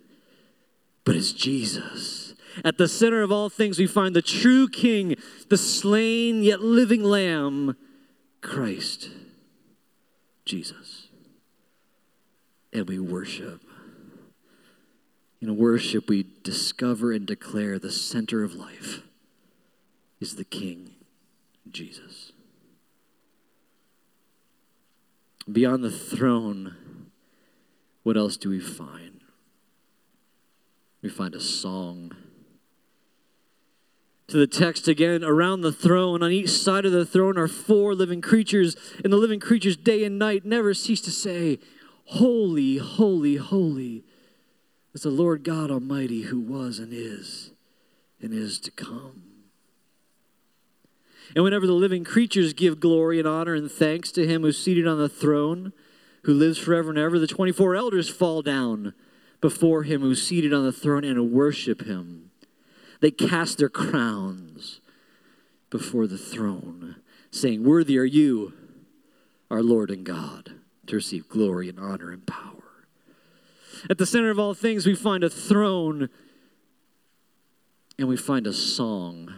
but 1.05 1.17
it's 1.17 1.33
Jesus. 1.33 2.35
At 2.65 2.79
the 2.79 2.89
center 2.89 3.23
of 3.23 3.33
all 3.33 3.49
things, 3.49 3.79
we 3.79 3.87
find 3.87 4.15
the 4.15 4.23
true 4.23 4.69
King, 4.69 5.17
the 5.49 5.57
slain 5.57 6.43
yet 6.43 6.61
living 6.61 7.03
Lamb, 7.03 7.77
Christ, 8.41 9.11
Jesus. 10.45 11.09
And 12.73 12.89
we 12.89 12.99
worship. 12.99 13.61
In 15.41 15.57
worship, 15.57 16.09
we 16.09 16.27
discover 16.43 17.13
and 17.13 17.27
declare 17.27 17.79
the 17.79 17.93
center 17.93 18.43
of 18.43 18.55
life 18.55 19.03
is 20.21 20.37
the 20.37 20.45
King, 20.45 20.93
Jesus. 21.71 22.33
Beyond 25.51 25.85
the 25.85 25.91
throne, 25.91 26.77
what 28.03 28.17
else 28.17 28.37
do 28.37 28.49
we 28.49 28.61
find? 28.61 29.14
We 31.05 31.11
find 31.11 31.35
a 31.35 31.41
song. 31.41 32.13
To 34.29 34.39
the 34.39 34.47
text 34.47 34.89
again, 34.89 35.23
around 35.23 35.61
the 35.61 35.71
throne, 35.71 36.23
on 36.23 36.33
each 36.33 36.49
side 36.49 36.87
of 36.87 36.93
the 36.93 37.05
throne 37.05 37.37
are 37.37 37.47
four 37.47 37.95
living 37.95 38.23
creatures, 38.23 38.75
and 39.05 39.13
the 39.13 39.19
living 39.19 39.39
creatures 39.39 39.77
day 39.77 40.03
and 40.05 40.19
night 40.19 40.47
never 40.47 40.73
cease 40.73 41.03
to 41.03 41.11
say, 41.11 41.59
Holy, 42.07 42.79
holy, 42.79 43.37
holy 43.37 44.03
is 44.95 45.03
the 45.03 45.11
Lord 45.11 45.45
God 45.45 45.71
Almighty 45.71 46.23
who 46.23 46.41
was 46.41 46.79
and 46.79 46.91
is 46.91 47.51
and 48.23 48.33
is 48.33 48.59
to 48.61 48.71
come. 48.71 49.25
And 51.35 51.45
whenever 51.45 51.67
the 51.67 51.75
living 51.75 52.05
creatures 52.05 52.55
give 52.55 52.81
glory 52.81 53.19
and 53.19 53.29
honor 53.29 53.53
and 53.53 53.71
thanks 53.71 54.11
to 54.13 54.27
him 54.27 54.41
who's 54.41 54.57
seated 54.57 54.87
on 54.87 54.97
the 54.97 55.11
throne, 55.11 55.75
who 56.23 56.33
lives 56.33 56.57
forever 56.57 56.89
and 56.89 56.99
ever, 56.99 57.19
the 57.19 57.27
24 57.27 57.77
elders 57.77 58.09
fall 58.09 58.41
down 58.41 58.95
before 59.45 59.83
him 59.83 60.01
who's 60.01 60.27
seated 60.27 60.55
on 60.55 60.65
the 60.65 60.73
throne 60.73 61.05
and 61.05 61.31
worship 61.31 61.85
him. 61.85 62.31
They 63.03 63.11
cast 63.11 63.59
their 63.59 63.69
crowns 63.69 64.81
before 65.69 66.07
the 66.07 66.17
throne, 66.17 66.97
saying, 67.31 67.63
Worthy 67.63 67.99
are 67.99 68.07
you, 68.07 68.55
our 69.51 69.63
Lord 69.63 69.91
and 69.91 70.03
God, 70.03 70.55
to 70.87 70.97
receive 70.97 71.29
glory 71.29 71.69
and 71.69 71.79
honor 71.79 72.11
and 72.11 72.27
power. 72.27 72.87
At 73.91 73.99
the 73.99 74.07
center 74.07 74.31
of 74.31 74.39
all 74.39 74.55
things, 74.55 74.87
we 74.87 74.95
find 74.95 75.23
a 75.23 75.29
throne 75.29 76.09
and 77.99 78.09
we 78.09 78.17
find 78.17 78.47
a 78.47 78.53
song. 78.55 79.31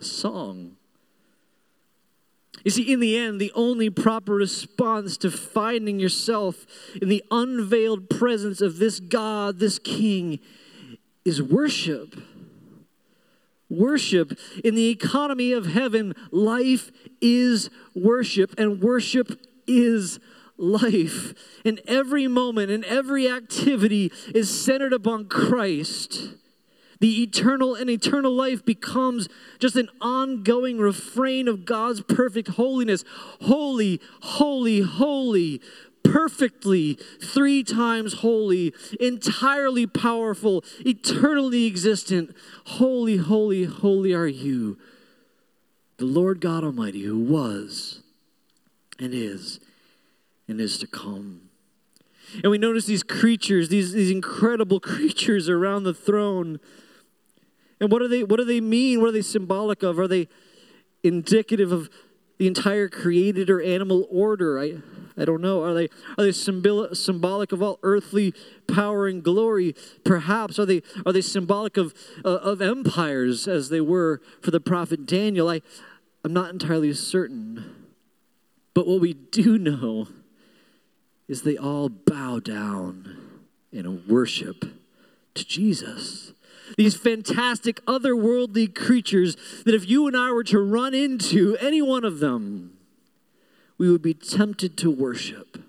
A 0.00 0.04
song. 0.04 0.76
You 2.64 2.70
see, 2.70 2.92
in 2.92 3.00
the 3.00 3.16
end, 3.16 3.40
the 3.40 3.52
only 3.54 3.90
proper 3.90 4.34
response 4.34 5.16
to 5.18 5.30
finding 5.30 6.00
yourself 6.00 6.66
in 7.00 7.08
the 7.08 7.24
unveiled 7.30 8.10
presence 8.10 8.60
of 8.60 8.78
this 8.78 9.00
God, 9.00 9.58
this 9.58 9.78
King, 9.78 10.40
is 11.24 11.42
worship. 11.42 12.16
Worship. 13.70 14.38
In 14.64 14.74
the 14.74 14.88
economy 14.88 15.52
of 15.52 15.66
heaven, 15.66 16.14
life 16.30 16.90
is 17.20 17.70
worship, 17.94 18.54
and 18.58 18.80
worship 18.80 19.38
is 19.66 20.18
life. 20.56 21.34
And 21.64 21.80
every 21.86 22.26
moment 22.26 22.70
and 22.70 22.84
every 22.84 23.28
activity 23.28 24.10
is 24.34 24.48
centered 24.48 24.92
upon 24.92 25.28
Christ. 25.28 26.30
The 27.00 27.22
eternal 27.22 27.74
and 27.74 27.88
eternal 27.88 28.32
life 28.32 28.64
becomes 28.64 29.28
just 29.58 29.76
an 29.76 29.88
ongoing 30.00 30.78
refrain 30.78 31.46
of 31.46 31.64
God's 31.64 32.00
perfect 32.00 32.48
holiness. 32.48 33.04
Holy, 33.42 34.00
holy, 34.20 34.80
holy, 34.80 35.60
perfectly, 36.02 36.98
three 37.22 37.62
times 37.62 38.14
holy, 38.14 38.74
entirely 38.98 39.86
powerful, 39.86 40.64
eternally 40.84 41.66
existent. 41.66 42.34
Holy, 42.64 43.16
holy, 43.16 43.64
holy 43.64 44.12
are 44.12 44.26
you, 44.26 44.78
the 45.98 46.04
Lord 46.04 46.40
God 46.40 46.64
Almighty, 46.64 47.02
who 47.02 47.18
was 47.18 48.02
and 48.98 49.14
is 49.14 49.60
and 50.48 50.60
is 50.60 50.78
to 50.78 50.86
come. 50.86 51.42
And 52.42 52.50
we 52.50 52.58
notice 52.58 52.86
these 52.86 53.02
creatures, 53.02 53.68
these, 53.68 53.92
these 53.92 54.10
incredible 54.10 54.80
creatures 54.80 55.48
around 55.48 55.84
the 55.84 55.94
throne. 55.94 56.58
And 57.80 57.90
what 57.90 58.00
do 58.00 58.08
they 58.08 58.24
what 58.24 58.38
do 58.38 58.44
they 58.44 58.60
mean? 58.60 59.00
What 59.00 59.08
are 59.08 59.12
they 59.12 59.22
symbolic 59.22 59.82
of? 59.82 59.98
Are 59.98 60.08
they 60.08 60.28
indicative 61.02 61.72
of 61.72 61.88
the 62.38 62.46
entire 62.46 62.88
created 62.88 63.50
or 63.50 63.60
animal 63.60 64.06
order? 64.10 64.58
I 64.58 64.78
I 65.16 65.24
don't 65.24 65.40
know. 65.40 65.64
Are 65.64 65.74
they 65.74 65.88
are 66.16 66.24
they 66.24 66.32
symbol, 66.32 66.94
symbolic 66.94 67.52
of 67.52 67.62
all 67.62 67.78
earthly 67.82 68.34
power 68.66 69.06
and 69.06 69.22
glory? 69.22 69.74
Perhaps 70.04 70.58
are 70.58 70.66
they 70.66 70.82
are 71.04 71.12
they 71.12 71.20
symbolic 71.20 71.76
of 71.76 71.94
uh, 72.24 72.28
of 72.28 72.60
empires 72.60 73.48
as 73.48 73.68
they 73.68 73.80
were 73.80 74.20
for 74.40 74.50
the 74.50 74.60
prophet 74.60 75.06
Daniel? 75.06 75.48
I 75.48 75.62
I'm 76.24 76.32
not 76.32 76.50
entirely 76.50 76.92
certain. 76.94 77.86
But 78.74 78.86
what 78.86 79.00
we 79.00 79.12
do 79.14 79.58
know 79.58 80.08
is 81.26 81.42
they 81.42 81.56
all 81.56 81.88
bow 81.88 82.38
down 82.38 83.16
in 83.72 84.06
worship 84.06 84.64
to 85.34 85.44
Jesus. 85.44 86.32
These 86.76 86.96
fantastic 86.96 87.84
otherworldly 87.86 88.74
creatures 88.74 89.36
that 89.64 89.74
if 89.74 89.88
you 89.88 90.06
and 90.06 90.16
I 90.16 90.30
were 90.32 90.44
to 90.44 90.58
run 90.60 90.94
into 90.94 91.56
any 91.56 91.80
one 91.80 92.04
of 92.04 92.20
them, 92.20 92.76
we 93.78 93.90
would 93.90 94.02
be 94.02 94.14
tempted 94.14 94.76
to 94.78 94.90
worship. 94.90 95.62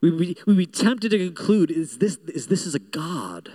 We 0.00 0.10
would 0.10 0.18
be, 0.18 0.36
we'd 0.46 0.56
be 0.56 0.66
tempted 0.66 1.10
to 1.10 1.18
conclude 1.18 1.70
is 1.70 1.98
this, 1.98 2.16
is 2.26 2.48
this 2.48 2.66
is 2.66 2.74
a 2.74 2.80
God? 2.80 3.50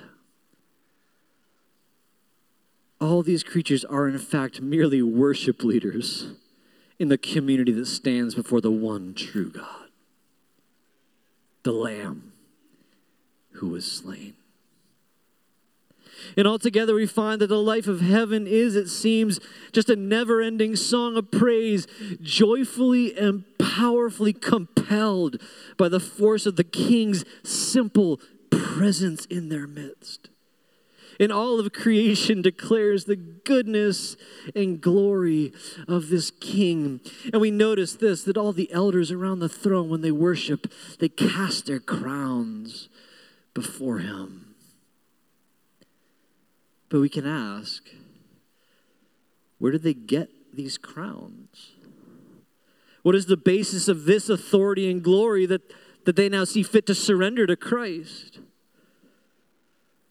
All 2.99 3.23
these 3.23 3.43
creatures 3.43 3.83
are, 3.85 4.07
in 4.07 4.17
fact, 4.19 4.61
merely 4.61 5.01
worship 5.01 5.63
leaders 5.63 6.27
in 6.99 7.09
the 7.09 7.17
community 7.17 7.71
that 7.71 7.87
stands 7.87 8.35
before 8.35 8.61
the 8.61 8.71
one 8.71 9.13
true 9.13 9.49
God 9.49 9.81
the 11.63 11.71
Lamb 11.71 12.33
who 13.53 13.69
was 13.69 13.89
slain. 13.89 14.33
And 16.37 16.47
altogether, 16.47 16.93
we 16.93 17.05
find 17.05 17.41
that 17.41 17.47
the 17.47 17.61
life 17.61 17.87
of 17.87 18.01
heaven 18.01 18.47
is, 18.47 18.75
it 18.75 18.87
seems, 18.87 19.39
just 19.71 19.89
a 19.89 19.95
never 19.95 20.41
ending 20.41 20.75
song 20.75 21.17
of 21.17 21.31
praise, 21.31 21.87
joyfully 22.21 23.17
and 23.17 23.43
powerfully 23.57 24.33
compelled 24.33 25.41
by 25.77 25.89
the 25.89 25.99
force 25.99 26.45
of 26.45 26.55
the 26.55 26.63
King's 26.63 27.25
simple 27.43 28.19
presence 28.49 29.25
in 29.25 29.49
their 29.49 29.67
midst 29.67 30.29
and 31.21 31.31
all 31.31 31.59
of 31.59 31.71
creation 31.71 32.41
declares 32.41 33.05
the 33.05 33.15
goodness 33.15 34.17
and 34.55 34.81
glory 34.81 35.53
of 35.87 36.09
this 36.09 36.31
king. 36.31 36.99
And 37.31 37.39
we 37.39 37.51
notice 37.51 37.93
this 37.93 38.23
that 38.23 38.37
all 38.37 38.51
the 38.51 38.71
elders 38.73 39.11
around 39.11 39.37
the 39.37 39.47
throne, 39.47 39.87
when 39.87 40.01
they 40.01 40.11
worship, 40.11 40.71
they 40.99 41.09
cast 41.09 41.67
their 41.67 41.79
crowns 41.79 42.89
before 43.53 43.99
him. 43.99 44.40
But 46.91 46.99
we 46.99 47.07
can 47.07 47.25
ask, 47.25 47.85
where 49.59 49.71
did 49.71 49.83
they 49.83 49.93
get 49.93 50.29
these 50.53 50.77
crowns? 50.77 51.71
What 53.01 53.15
is 53.15 53.27
the 53.27 53.37
basis 53.37 53.87
of 53.87 54.03
this 54.03 54.27
authority 54.29 54.91
and 54.91 55.01
glory 55.01 55.45
that, 55.45 55.61
that 56.03 56.17
they 56.17 56.27
now 56.27 56.43
see 56.43 56.63
fit 56.63 56.85
to 56.87 56.93
surrender 56.93 57.47
to 57.47 57.55
Christ? 57.55 58.39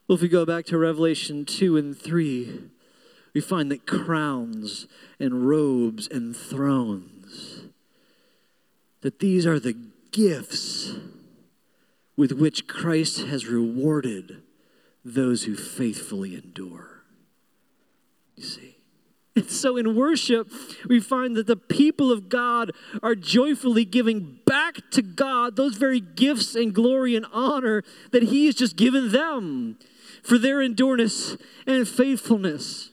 Well, 0.09 0.16
if 0.16 0.23
we 0.23 0.29
go 0.29 0.47
back 0.47 0.64
to 0.66 0.79
Revelation 0.79 1.45
2 1.45 1.77
and 1.77 1.97
3, 1.97 2.62
we 3.35 3.43
find 3.43 3.71
that 3.71 3.87
crowns 3.87 4.87
and 5.21 5.47
robes 5.47 6.09
and 6.11 6.35
thrones, 6.35 7.64
that 9.03 9.19
these 9.19 9.47
are 9.47 9.61
the 9.61 9.77
gifts 10.12 10.95
with 12.16 12.33
which 12.33 12.66
Christ 12.66 13.27
has 13.27 13.47
rewarded 13.47 14.40
those 15.05 15.45
who 15.45 15.55
faithfully 15.55 16.35
endure. 16.35 17.03
You 18.37 18.45
see? 18.45 18.77
And 19.37 19.49
so 19.49 19.77
in 19.77 19.95
worship, 19.95 20.51
we 20.89 21.01
find 21.01 21.37
that 21.37 21.47
the 21.47 21.57
people 21.57 22.11
of 22.11 22.29
God 22.29 22.73
are 23.03 23.15
joyfully 23.15 23.85
giving 23.85 24.41
back 24.45 24.91
to 24.91 25.03
God 25.03 25.57
those 25.57 25.77
very 25.77 26.01
gifts 26.01 26.55
and 26.55 26.75
glory 26.75 27.15
and 27.15 27.25
honor 27.33 27.83
that 28.11 28.25
He 28.25 28.47
has 28.47 28.57
just 28.57 28.77
given 28.77 29.13
them 29.13 29.79
for 30.23 30.37
their 30.37 30.61
endurance 30.61 31.37
and 31.67 31.89
faithfulness. 31.89 32.91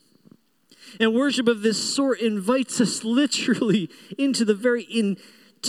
And 1.00 1.14
worship 1.14 1.48
of 1.48 1.62
this 1.62 1.94
sort 1.94 2.20
invites 2.22 2.80
us 2.80 3.04
literally 3.04 3.90
into 4.18 4.46
the 4.46 4.56
very 4.56 4.84
in 4.84 5.18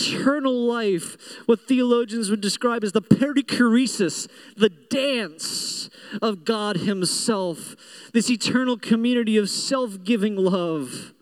eternal 0.07 0.65
life, 0.65 1.17
what 1.45 1.67
theologians 1.67 2.29
would 2.29 2.41
describe 2.41 2.83
as 2.83 2.91
the 2.91 3.01
perichoresis, 3.01 4.27
the 4.55 4.69
dance 4.69 5.89
of 6.21 6.45
God 6.45 6.77
Himself, 6.77 7.75
this 8.13 8.29
eternal 8.29 8.77
community 8.77 9.37
of 9.37 9.49
self 9.49 10.03
giving 10.03 10.35
love 10.35 11.13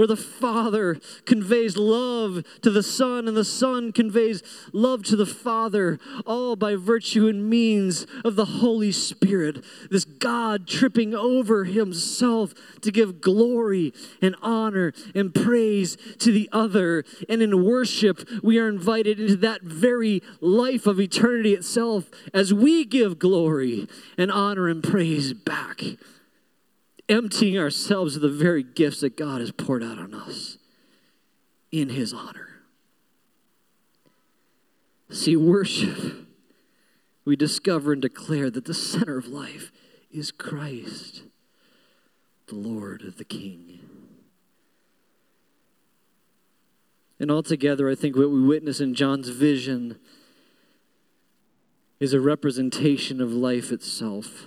where 0.00 0.06
the 0.06 0.16
Father 0.16 0.98
conveys 1.26 1.76
love 1.76 2.42
to 2.62 2.70
the 2.70 2.82
Son 2.82 3.28
and 3.28 3.36
the 3.36 3.44
Son 3.44 3.92
conveys 3.92 4.42
love 4.72 5.02
to 5.02 5.14
the 5.14 5.26
Father, 5.26 5.98
all 6.24 6.56
by 6.56 6.74
virtue 6.74 7.28
and 7.28 7.50
means 7.50 8.06
of 8.24 8.34
the 8.34 8.46
Holy 8.46 8.92
Spirit. 8.92 9.62
This 9.90 10.06
God 10.06 10.66
tripping 10.66 11.14
over 11.14 11.64
Himself 11.64 12.54
to 12.80 12.90
give 12.90 13.20
glory 13.20 13.92
and 14.22 14.34
honor 14.40 14.94
and 15.14 15.34
praise 15.34 15.98
to 16.20 16.32
the 16.32 16.48
other. 16.50 17.04
And 17.28 17.42
in 17.42 17.62
worship, 17.62 18.26
we 18.42 18.58
are 18.58 18.70
invited 18.70 19.20
into 19.20 19.36
that 19.36 19.60
very 19.60 20.22
life 20.40 20.86
of 20.86 20.98
eternity 20.98 21.52
itself 21.52 22.10
as 22.32 22.54
we 22.54 22.86
give 22.86 23.18
glory 23.18 23.86
and 24.16 24.32
honor 24.32 24.66
and 24.66 24.82
praise 24.82 25.34
back 25.34 25.82
emptying 27.10 27.58
ourselves 27.58 28.16
of 28.16 28.22
the 28.22 28.28
very 28.28 28.62
gifts 28.62 29.00
that 29.00 29.16
God 29.16 29.40
has 29.40 29.50
poured 29.50 29.82
out 29.82 29.98
on 29.98 30.14
us 30.14 30.56
in 31.72 31.90
His 31.90 32.14
honor. 32.14 32.48
See, 35.10 35.36
worship, 35.36 36.28
we 37.24 37.34
discover 37.34 37.92
and 37.92 38.00
declare 38.00 38.48
that 38.50 38.64
the 38.64 38.74
center 38.74 39.18
of 39.18 39.26
life 39.26 39.72
is 40.10 40.30
Christ, 40.30 41.24
the 42.46 42.54
Lord, 42.54 43.02
of 43.02 43.18
the 43.18 43.24
King. 43.24 43.80
And 47.18 47.30
altogether, 47.30 47.90
I 47.90 47.94
think 47.96 48.16
what 48.16 48.30
we 48.30 48.40
witness 48.40 48.80
in 48.80 48.94
John's 48.94 49.28
vision 49.28 49.98
is 51.98 52.14
a 52.14 52.20
representation 52.20 53.20
of 53.20 53.32
life 53.32 53.70
itself, 53.72 54.46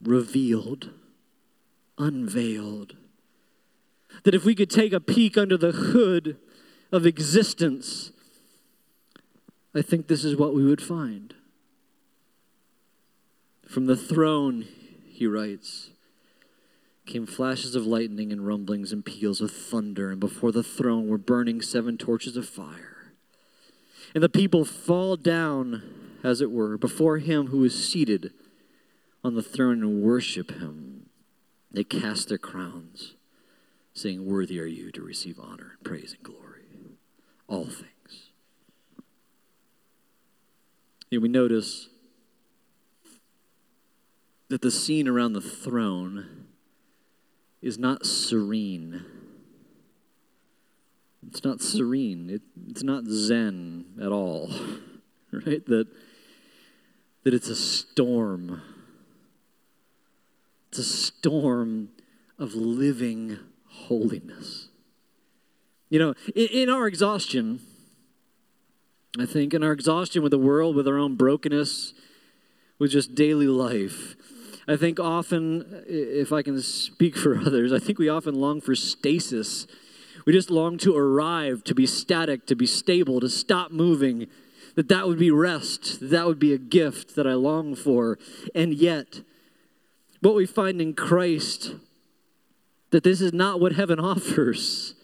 revealed 0.00 0.90
unveiled. 1.98 2.96
That 4.24 4.34
if 4.34 4.44
we 4.44 4.54
could 4.54 4.70
take 4.70 4.92
a 4.92 5.00
peek 5.00 5.36
under 5.36 5.56
the 5.56 5.72
hood 5.72 6.36
of 6.92 7.06
existence, 7.06 8.12
I 9.74 9.82
think 9.82 10.06
this 10.06 10.24
is 10.24 10.36
what 10.36 10.54
we 10.54 10.64
would 10.64 10.82
find. 10.82 11.34
From 13.66 13.86
the 13.86 13.96
throne, 13.96 14.66
he 15.06 15.26
writes, 15.26 15.90
came 17.04 17.26
flashes 17.26 17.74
of 17.74 17.86
lightning 17.86 18.32
and 18.32 18.46
rumblings 18.46 18.92
and 18.92 19.04
peals 19.04 19.40
of 19.40 19.50
thunder, 19.50 20.10
and 20.10 20.20
before 20.20 20.50
the 20.50 20.62
throne 20.62 21.08
were 21.08 21.18
burning 21.18 21.60
seven 21.60 21.96
torches 21.96 22.36
of 22.36 22.48
fire. 22.48 23.12
And 24.14 24.22
the 24.22 24.28
people 24.28 24.64
fall 24.64 25.16
down, 25.16 25.82
as 26.24 26.40
it 26.40 26.50
were, 26.50 26.78
before 26.78 27.18
him 27.18 27.48
who 27.48 27.62
is 27.64 27.88
seated 27.88 28.32
on 29.22 29.34
the 29.34 29.42
throne 29.42 29.82
and 29.82 30.02
worship 30.02 30.52
him 30.52 30.95
they 31.70 31.84
cast 31.84 32.28
their 32.28 32.38
crowns, 32.38 33.14
saying, 33.94 34.24
Worthy 34.24 34.60
are 34.60 34.66
you 34.66 34.90
to 34.92 35.02
receive 35.02 35.38
honor 35.38 35.72
and 35.76 35.84
praise 35.84 36.12
and 36.12 36.22
glory, 36.22 36.64
all 37.48 37.64
things. 37.64 38.30
And 41.10 41.22
we 41.22 41.28
notice 41.28 41.88
that 44.48 44.62
the 44.62 44.70
scene 44.70 45.08
around 45.08 45.32
the 45.32 45.40
throne 45.40 46.46
is 47.62 47.78
not 47.78 48.06
serene. 48.06 49.04
It's 51.26 51.42
not 51.44 51.60
serene. 51.60 52.30
It, 52.30 52.42
it's 52.70 52.82
not 52.82 53.04
zen 53.06 53.86
at 54.00 54.12
all, 54.12 54.50
right? 55.32 55.64
That, 55.66 55.88
that 57.24 57.34
it's 57.34 57.48
a 57.48 57.56
storm 57.56 58.62
it's 60.78 60.86
a 60.86 60.92
storm 60.92 61.88
of 62.38 62.54
living 62.54 63.38
holiness. 63.66 64.68
You 65.88 65.98
know, 65.98 66.14
in, 66.34 66.48
in, 66.48 66.68
our 66.68 66.86
exhaustion, 66.86 67.60
I 69.18 69.24
think, 69.24 69.54
in 69.54 69.62
our 69.62 69.72
exhaustion 69.72 70.22
with 70.22 70.32
the 70.32 70.38
world, 70.38 70.76
with 70.76 70.86
our 70.86 70.98
own 70.98 71.16
brokenness, 71.16 71.94
with 72.78 72.90
just 72.90 73.14
daily 73.14 73.46
life, 73.46 74.16
I 74.68 74.76
think 74.76 75.00
often, 75.00 75.84
if 75.86 76.30
I 76.32 76.42
can 76.42 76.60
speak 76.60 77.16
for 77.16 77.38
others, 77.46 77.72
I 77.72 77.78
think 77.78 77.98
we 77.98 78.10
often 78.10 78.34
long 78.34 78.60
for 78.60 78.74
stasis. 78.74 79.66
We 80.26 80.34
just 80.34 80.50
long 80.50 80.76
to 80.78 80.94
arrive, 80.94 81.64
to 81.64 81.74
be 81.74 81.86
static, 81.86 82.46
to 82.48 82.56
be 82.56 82.66
stable, 82.66 83.20
to 83.20 83.30
stop 83.30 83.70
moving, 83.70 84.26
that 84.74 84.88
that 84.88 85.06
would 85.06 85.18
be 85.18 85.30
rest, 85.30 86.00
that, 86.00 86.10
that 86.10 86.26
would 86.26 86.38
be 86.38 86.52
a 86.52 86.58
gift 86.58 87.14
that 87.16 87.26
I 87.26 87.32
long 87.32 87.74
for. 87.74 88.18
And 88.54 88.74
yet, 88.74 89.22
what 90.20 90.34
we 90.34 90.46
find 90.46 90.80
in 90.80 90.94
Christ 90.94 91.74
that 92.90 93.04
this 93.04 93.20
is 93.20 93.32
not 93.32 93.60
what 93.60 93.72
heaven 93.72 94.00
offers. 94.12 94.94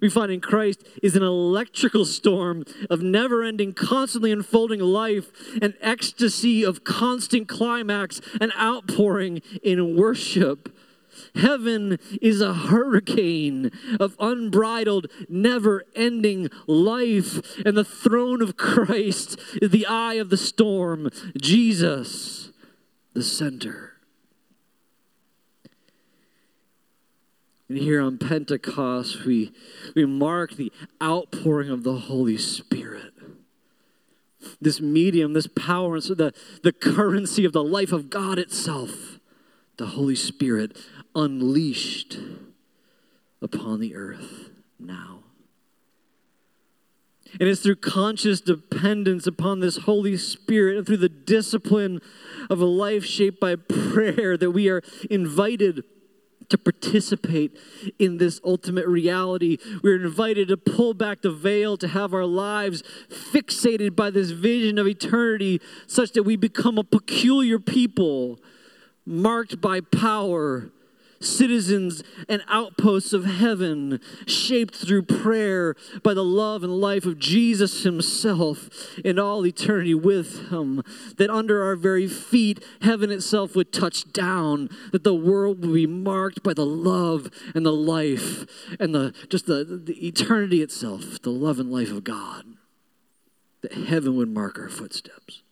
We 0.00 0.08
find 0.08 0.32
in 0.32 0.40
Christ 0.40 0.82
is 1.02 1.14
an 1.14 1.22
electrical 1.22 2.04
storm 2.04 2.64
of 2.88 3.02
never 3.02 3.42
ending, 3.42 3.74
constantly 3.74 4.32
unfolding 4.32 4.80
life, 4.80 5.30
an 5.60 5.74
ecstasy 5.80 6.64
of 6.64 6.84
constant 6.84 7.48
climax, 7.48 8.20
an 8.40 8.52
outpouring 8.58 9.42
in 9.62 9.96
worship. 9.96 10.74
Heaven 11.34 11.98
is 12.22 12.40
a 12.40 12.54
hurricane 12.54 13.70
of 13.98 14.16
unbridled, 14.18 15.08
never 15.28 15.84
ending 15.94 16.48
life, 16.66 17.58
and 17.66 17.76
the 17.76 17.84
throne 17.84 18.40
of 18.40 18.56
Christ 18.56 19.38
is 19.60 19.70
the 19.70 19.86
eye 19.86 20.14
of 20.14 20.30
the 20.30 20.36
storm, 20.38 21.10
Jesus, 21.36 22.52
the 23.12 23.22
center. 23.22 23.89
And 27.70 27.78
here 27.78 28.00
on 28.00 28.18
Pentecost, 28.18 29.24
we, 29.24 29.52
we 29.94 30.04
mark 30.04 30.56
the 30.56 30.72
outpouring 31.00 31.70
of 31.70 31.84
the 31.84 31.94
Holy 31.94 32.36
Spirit. 32.36 33.12
This 34.60 34.80
medium, 34.80 35.34
this 35.34 35.46
power, 35.46 35.94
and 35.94 36.02
so 36.02 36.14
the, 36.14 36.34
the 36.64 36.72
currency 36.72 37.44
of 37.44 37.52
the 37.52 37.62
life 37.62 37.92
of 37.92 38.10
God 38.10 38.40
itself, 38.40 39.20
the 39.76 39.86
Holy 39.86 40.16
Spirit 40.16 40.76
unleashed 41.14 42.18
upon 43.40 43.78
the 43.78 43.94
earth 43.94 44.50
now. 44.76 45.20
And 47.38 47.48
it's 47.48 47.60
through 47.60 47.76
conscious 47.76 48.40
dependence 48.40 49.28
upon 49.28 49.60
this 49.60 49.76
Holy 49.76 50.16
Spirit 50.16 50.76
and 50.76 50.84
through 50.84 50.96
the 50.96 51.08
discipline 51.08 52.00
of 52.50 52.60
a 52.60 52.66
life 52.66 53.04
shaped 53.04 53.38
by 53.38 53.54
prayer 53.54 54.36
that 54.36 54.50
we 54.50 54.68
are 54.68 54.82
invited 55.08 55.84
to 56.50 56.58
participate 56.58 57.56
in 57.98 58.18
this 58.18 58.40
ultimate 58.44 58.86
reality. 58.86 59.56
We're 59.82 60.04
invited 60.04 60.48
to 60.48 60.56
pull 60.56 60.94
back 60.94 61.22
the 61.22 61.30
veil, 61.30 61.76
to 61.78 61.88
have 61.88 62.12
our 62.12 62.26
lives 62.26 62.82
fixated 63.08 63.96
by 63.96 64.10
this 64.10 64.30
vision 64.30 64.78
of 64.78 64.86
eternity, 64.86 65.60
such 65.86 66.12
that 66.12 66.24
we 66.24 66.36
become 66.36 66.78
a 66.78 66.84
peculiar 66.84 67.58
people 67.58 68.38
marked 69.06 69.60
by 69.60 69.80
power 69.80 70.70
citizens 71.20 72.02
and 72.28 72.42
outposts 72.48 73.12
of 73.12 73.24
heaven, 73.24 74.00
shaped 74.26 74.74
through 74.74 75.02
prayer 75.02 75.74
by 76.02 76.14
the 76.14 76.24
love 76.24 76.62
and 76.64 76.80
life 76.80 77.04
of 77.04 77.18
Jesus 77.18 77.82
Himself 77.82 78.98
in 79.04 79.18
all 79.18 79.46
eternity 79.46 79.94
with 79.94 80.50
Him. 80.50 80.82
That 81.18 81.30
under 81.30 81.62
our 81.62 81.76
very 81.76 82.06
feet, 82.06 82.64
heaven 82.82 83.10
itself 83.10 83.54
would 83.54 83.72
touch 83.72 84.12
down, 84.12 84.70
that 84.92 85.04
the 85.04 85.14
world 85.14 85.60
would 85.60 85.74
be 85.74 85.86
marked 85.86 86.42
by 86.42 86.54
the 86.54 86.66
love 86.66 87.30
and 87.54 87.64
the 87.64 87.72
life 87.72 88.46
and 88.78 88.94
the 88.94 89.14
just 89.28 89.46
the, 89.46 89.64
the 89.64 90.06
eternity 90.06 90.62
itself, 90.62 91.20
the 91.22 91.30
love 91.30 91.58
and 91.58 91.70
life 91.70 91.90
of 91.90 92.04
God. 92.04 92.44
That 93.62 93.74
heaven 93.74 94.16
would 94.16 94.30
mark 94.30 94.58
our 94.58 94.70
footsteps. 94.70 95.42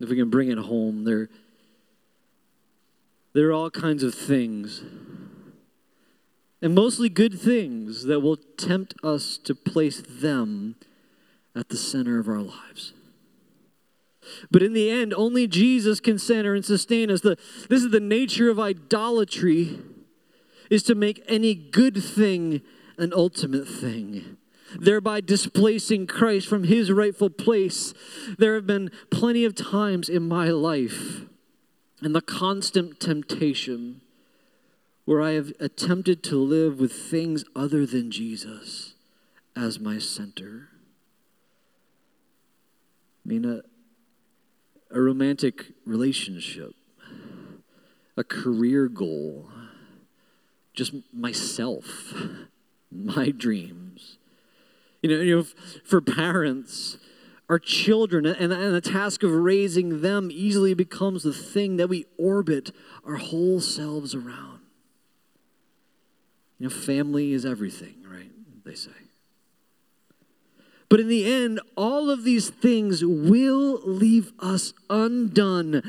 If 0.00 0.08
we 0.08 0.16
can 0.16 0.30
bring 0.30 0.50
it 0.50 0.58
home, 0.58 1.04
there 1.04 1.28
there 3.36 3.48
are 3.48 3.52
all 3.52 3.70
kinds 3.70 4.02
of 4.02 4.14
things, 4.14 4.82
and 6.62 6.74
mostly 6.74 7.10
good 7.10 7.38
things, 7.38 8.04
that 8.04 8.20
will 8.20 8.38
tempt 8.56 8.94
us 9.04 9.36
to 9.36 9.54
place 9.54 10.02
them 10.08 10.74
at 11.54 11.68
the 11.68 11.76
center 11.76 12.18
of 12.18 12.28
our 12.28 12.40
lives. 12.40 12.94
But 14.50 14.62
in 14.62 14.72
the 14.72 14.88
end, 14.88 15.12
only 15.12 15.46
Jesus 15.46 16.00
can 16.00 16.18
center 16.18 16.54
and 16.54 16.64
sustain 16.64 17.10
us. 17.10 17.20
The, 17.20 17.36
this 17.68 17.84
is 17.84 17.90
the 17.90 18.00
nature 18.00 18.48
of 18.48 18.58
idolatry, 18.58 19.80
is 20.70 20.82
to 20.84 20.94
make 20.94 21.22
any 21.28 21.54
good 21.54 22.02
thing 22.02 22.62
an 22.96 23.12
ultimate 23.14 23.68
thing, 23.68 24.38
thereby 24.80 25.20
displacing 25.20 26.06
Christ 26.06 26.48
from 26.48 26.64
his 26.64 26.90
rightful 26.90 27.28
place. 27.28 27.92
There 28.38 28.54
have 28.54 28.66
been 28.66 28.90
plenty 29.10 29.44
of 29.44 29.54
times 29.54 30.08
in 30.08 30.26
my 30.26 30.48
life 30.48 31.26
and 32.06 32.14
the 32.14 32.20
constant 32.20 33.00
temptation 33.00 34.00
where 35.06 35.20
I 35.20 35.32
have 35.32 35.52
attempted 35.58 36.22
to 36.22 36.36
live 36.36 36.78
with 36.78 36.92
things 36.92 37.44
other 37.56 37.84
than 37.84 38.12
Jesus 38.12 38.94
as 39.56 39.80
my 39.80 39.98
center. 39.98 40.68
I 43.24 43.28
mean, 43.28 43.44
a, 43.44 43.62
a 44.96 45.00
romantic 45.00 45.72
relationship, 45.84 46.76
a 48.16 48.22
career 48.22 48.86
goal, 48.86 49.50
just 50.74 50.92
myself, 51.12 52.14
my 52.92 53.30
dreams. 53.30 54.16
You 55.02 55.10
know, 55.10 55.22
you 55.22 55.36
know 55.38 55.46
for 55.82 56.00
parents, 56.00 56.98
our 57.48 57.58
children 57.58 58.26
and, 58.26 58.52
and 58.52 58.74
the 58.74 58.80
task 58.80 59.22
of 59.22 59.30
raising 59.30 60.00
them 60.00 60.30
easily 60.32 60.74
becomes 60.74 61.22
the 61.22 61.32
thing 61.32 61.76
that 61.76 61.88
we 61.88 62.06
orbit 62.18 62.72
our 63.04 63.16
whole 63.16 63.60
selves 63.60 64.14
around. 64.14 64.60
You 66.58 66.68
know, 66.68 66.70
family 66.70 67.32
is 67.32 67.44
everything, 67.44 68.04
right? 68.10 68.30
They 68.64 68.74
say. 68.74 68.90
But 70.88 71.00
in 71.00 71.08
the 71.08 71.30
end, 71.30 71.60
all 71.76 72.10
of 72.10 72.22
these 72.22 72.48
things 72.48 73.04
will 73.04 73.80
leave 73.84 74.32
us 74.38 74.72
undone, 74.88 75.82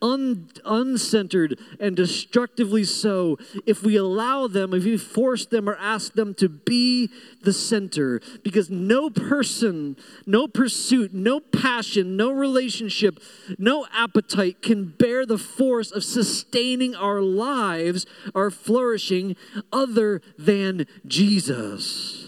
un- 0.00 0.48
uncentered, 0.64 1.58
and 1.80 1.96
destructively 1.96 2.84
so 2.84 3.36
if 3.66 3.82
we 3.82 3.96
allow 3.96 4.46
them, 4.46 4.72
if 4.72 4.84
we 4.84 4.96
force 4.96 5.44
them 5.44 5.68
or 5.68 5.76
ask 5.76 6.12
them 6.12 6.34
to 6.34 6.48
be 6.48 7.10
the 7.42 7.52
center. 7.52 8.20
Because 8.44 8.70
no 8.70 9.10
person, 9.10 9.96
no 10.24 10.46
pursuit, 10.46 11.12
no 11.12 11.40
passion, 11.40 12.16
no 12.16 12.30
relationship, 12.30 13.18
no 13.58 13.86
appetite 13.92 14.62
can 14.62 14.84
bear 14.84 15.26
the 15.26 15.38
force 15.38 15.90
of 15.90 16.04
sustaining 16.04 16.94
our 16.94 17.20
lives, 17.20 18.06
our 18.36 18.52
flourishing, 18.52 19.34
other 19.72 20.22
than 20.38 20.86
Jesus. 21.06 22.23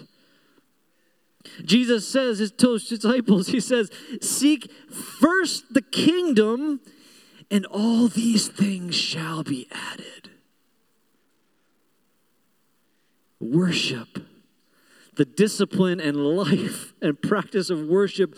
Jesus 1.64 2.06
says 2.06 2.50
to 2.50 2.72
his 2.72 2.88
disciples, 2.88 3.48
He 3.48 3.60
says, 3.60 3.90
Seek 4.20 4.70
first 4.90 5.72
the 5.72 5.82
kingdom, 5.82 6.80
and 7.50 7.66
all 7.66 8.08
these 8.08 8.48
things 8.48 8.94
shall 8.94 9.42
be 9.42 9.68
added. 9.70 10.30
Worship, 13.40 14.18
the 15.16 15.24
discipline 15.24 16.00
and 16.00 16.16
life 16.16 16.94
and 17.00 17.20
practice 17.20 17.70
of 17.70 17.86
worship 17.86 18.34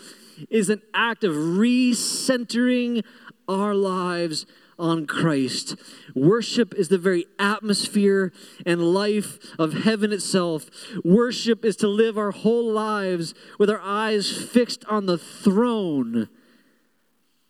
is 0.49 0.69
an 0.69 0.81
act 0.93 1.23
of 1.23 1.33
recentering 1.33 3.03
our 3.47 3.73
lives 3.73 4.45
on 4.79 5.05
Christ. 5.05 5.75
Worship 6.15 6.73
is 6.73 6.87
the 6.87 6.97
very 6.97 7.25
atmosphere 7.37 8.31
and 8.65 8.93
life 8.93 9.37
of 9.59 9.83
heaven 9.83 10.11
itself. 10.11 10.69
Worship 11.03 11.65
is 11.65 11.75
to 11.77 11.87
live 11.87 12.17
our 12.17 12.31
whole 12.31 12.71
lives 12.71 13.33
with 13.59 13.69
our 13.69 13.81
eyes 13.81 14.31
fixed 14.31 14.85
on 14.85 15.05
the 15.05 15.17
throne, 15.17 16.29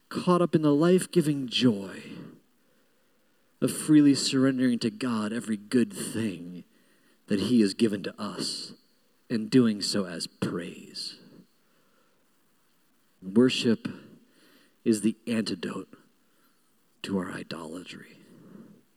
caught 0.10 0.42
up 0.42 0.56
in 0.56 0.64
the 0.64 0.74
life 0.74 1.12
giving 1.12 1.48
joy 1.48 2.02
of 3.62 3.72
freely 3.72 4.16
surrendering 4.16 4.80
to 4.80 4.90
God 4.90 5.32
every 5.32 5.58
good 5.58 5.94
thing 5.94 6.64
that 7.28 7.42
He 7.42 7.62
has 7.62 7.74
given 7.74 8.04
to 8.04 8.22
us 8.22 8.74
and 9.30 9.50
doing 9.50 9.82
so 9.82 10.06
as 10.06 10.28
praise. 10.28 11.18
Worship 13.22 13.88
is 14.84 15.02
the 15.02 15.18
antidote 15.28 15.99
to 17.04 17.18
our 17.18 17.32
idolatry. 17.32 18.18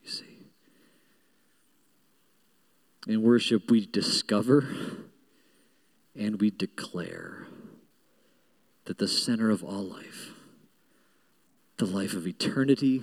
You 0.02 0.10
see. 0.10 0.46
In 3.06 3.22
worship, 3.22 3.70
we 3.70 3.86
discover 3.86 4.66
and 6.14 6.40
we 6.40 6.50
declare 6.50 7.46
that 8.84 8.98
the 8.98 9.08
center 9.08 9.50
of 9.50 9.62
all 9.62 9.82
life, 9.82 10.32
the 11.78 11.86
life 11.86 12.14
of 12.14 12.26
eternity, 12.26 13.02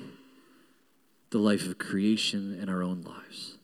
the 1.31 1.37
life 1.37 1.67
of 1.67 1.77
creation, 1.77 2.57
and 2.59 2.69
our 2.69 2.83
own 2.83 3.01
lives, 3.01 3.57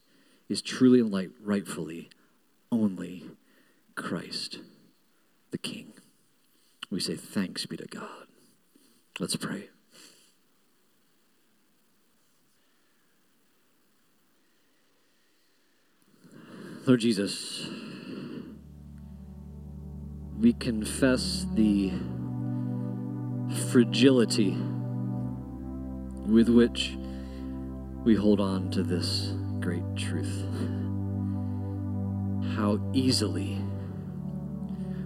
is 0.49 0.61
truly 0.61 0.99
and 0.99 1.31
rightfully 1.41 2.09
only 2.71 3.25
Christ, 3.95 4.59
the 5.51 5.57
King. 5.57 5.93
We 6.89 6.99
say, 6.99 7.15
Thanks 7.15 7.65
be 7.65 7.77
to 7.77 7.87
God. 7.87 8.27
Let's 9.19 9.35
pray. 9.35 9.69
Lord 16.87 16.99
Jesus, 16.99 17.67
we 20.37 20.53
confess 20.53 21.47
the 21.55 21.91
fragility 23.71 24.55
with 26.27 26.47
which 26.47 26.95
we 28.03 28.13
hold 28.13 28.39
on 28.39 28.69
to 28.69 28.83
this 28.83 29.33
great 29.61 29.83
truth. 29.95 30.45
How 32.55 32.79
easily 32.93 33.59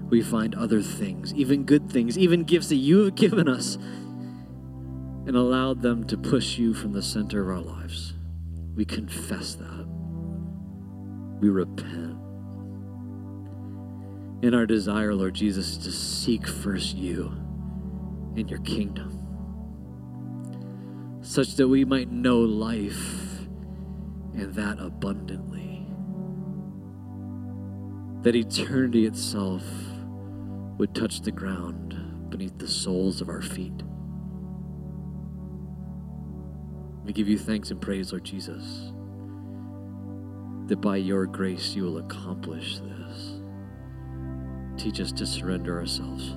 we 0.09 0.21
find 0.21 0.55
other 0.55 0.81
things, 0.81 1.33
even 1.33 1.63
good 1.63 1.89
things, 1.89 2.17
even 2.17 2.43
gifts 2.43 2.67
that 2.67 2.75
you 2.75 3.05
have 3.05 3.15
given 3.15 3.47
us, 3.47 3.77
and 5.25 5.37
allowed 5.37 5.81
them 5.81 6.03
to 6.07 6.17
push 6.17 6.57
you 6.57 6.73
from 6.73 6.91
the 6.91 7.01
center 7.01 7.41
of 7.41 7.47
our 7.47 7.63
lives. 7.63 8.15
We 8.75 8.83
confess 8.83 9.55
that 9.55 9.98
we 11.39 11.49
repent. 11.49 12.17
In 14.41 14.53
our 14.53 14.65
desire, 14.65 15.13
Lord 15.13 15.33
Jesus, 15.33 15.77
to 15.77 15.91
seek 15.91 16.47
first 16.47 16.95
you 16.95 17.27
and 18.35 18.49
your 18.49 18.59
kingdom, 18.59 19.25
such 21.21 21.55
that 21.55 21.67
we 21.67 21.83
might 21.83 22.09
know 22.11 22.39
life 22.39 23.47
and 24.33 24.53
that 24.53 24.79
abundantly. 24.79 25.85
That 28.23 28.35
eternity 28.35 29.05
itself 29.05 29.63
would 30.77 30.95
touch 30.95 31.21
the 31.21 31.31
ground 31.31 32.29
beneath 32.29 32.57
the 32.57 32.67
soles 32.67 33.21
of 33.21 33.29
our 33.29 33.41
feet. 33.41 33.83
We 37.03 37.11
give 37.11 37.27
you 37.27 37.37
thanks 37.37 37.71
and 37.71 37.81
praise, 37.81 38.11
Lord 38.11 38.23
Jesus 38.23 38.93
that 40.69 40.79
by 40.79 40.95
your 40.97 41.25
grace 41.25 41.75
you 41.75 41.83
will 41.83 41.97
accomplish 41.97 42.77
this. 42.77 43.41
Teach 44.77 45.01
us 45.01 45.11
to 45.11 45.25
surrender 45.25 45.79
ourselves. 45.79 46.35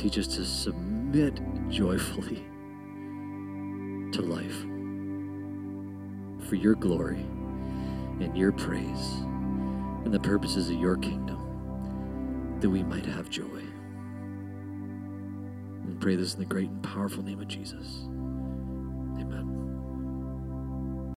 Teach 0.00 0.18
us 0.18 0.26
to 0.36 0.44
submit 0.44 1.40
joyfully 1.70 2.44
to 4.12 4.22
life 4.22 4.60
for 6.48 6.56
your 6.56 6.74
glory 6.74 7.24
and 8.20 8.36
your 8.36 8.52
praise 8.52 9.22
and 10.04 10.12
the 10.12 10.20
purposes 10.20 10.68
of 10.68 10.76
your 10.76 10.96
kingdom 10.98 12.58
that 12.60 12.68
we 12.68 12.82
might 12.82 13.06
have 13.06 13.30
joy. 13.30 13.62
And 15.84 15.98
pray 15.98 16.16
this 16.16 16.34
in 16.34 16.40
the 16.40 16.46
great 16.46 16.68
and 16.68 16.82
powerful 16.82 17.22
name 17.22 17.40
of 17.40 17.48
Jesus. 17.48 18.02
Amen. 19.18 19.69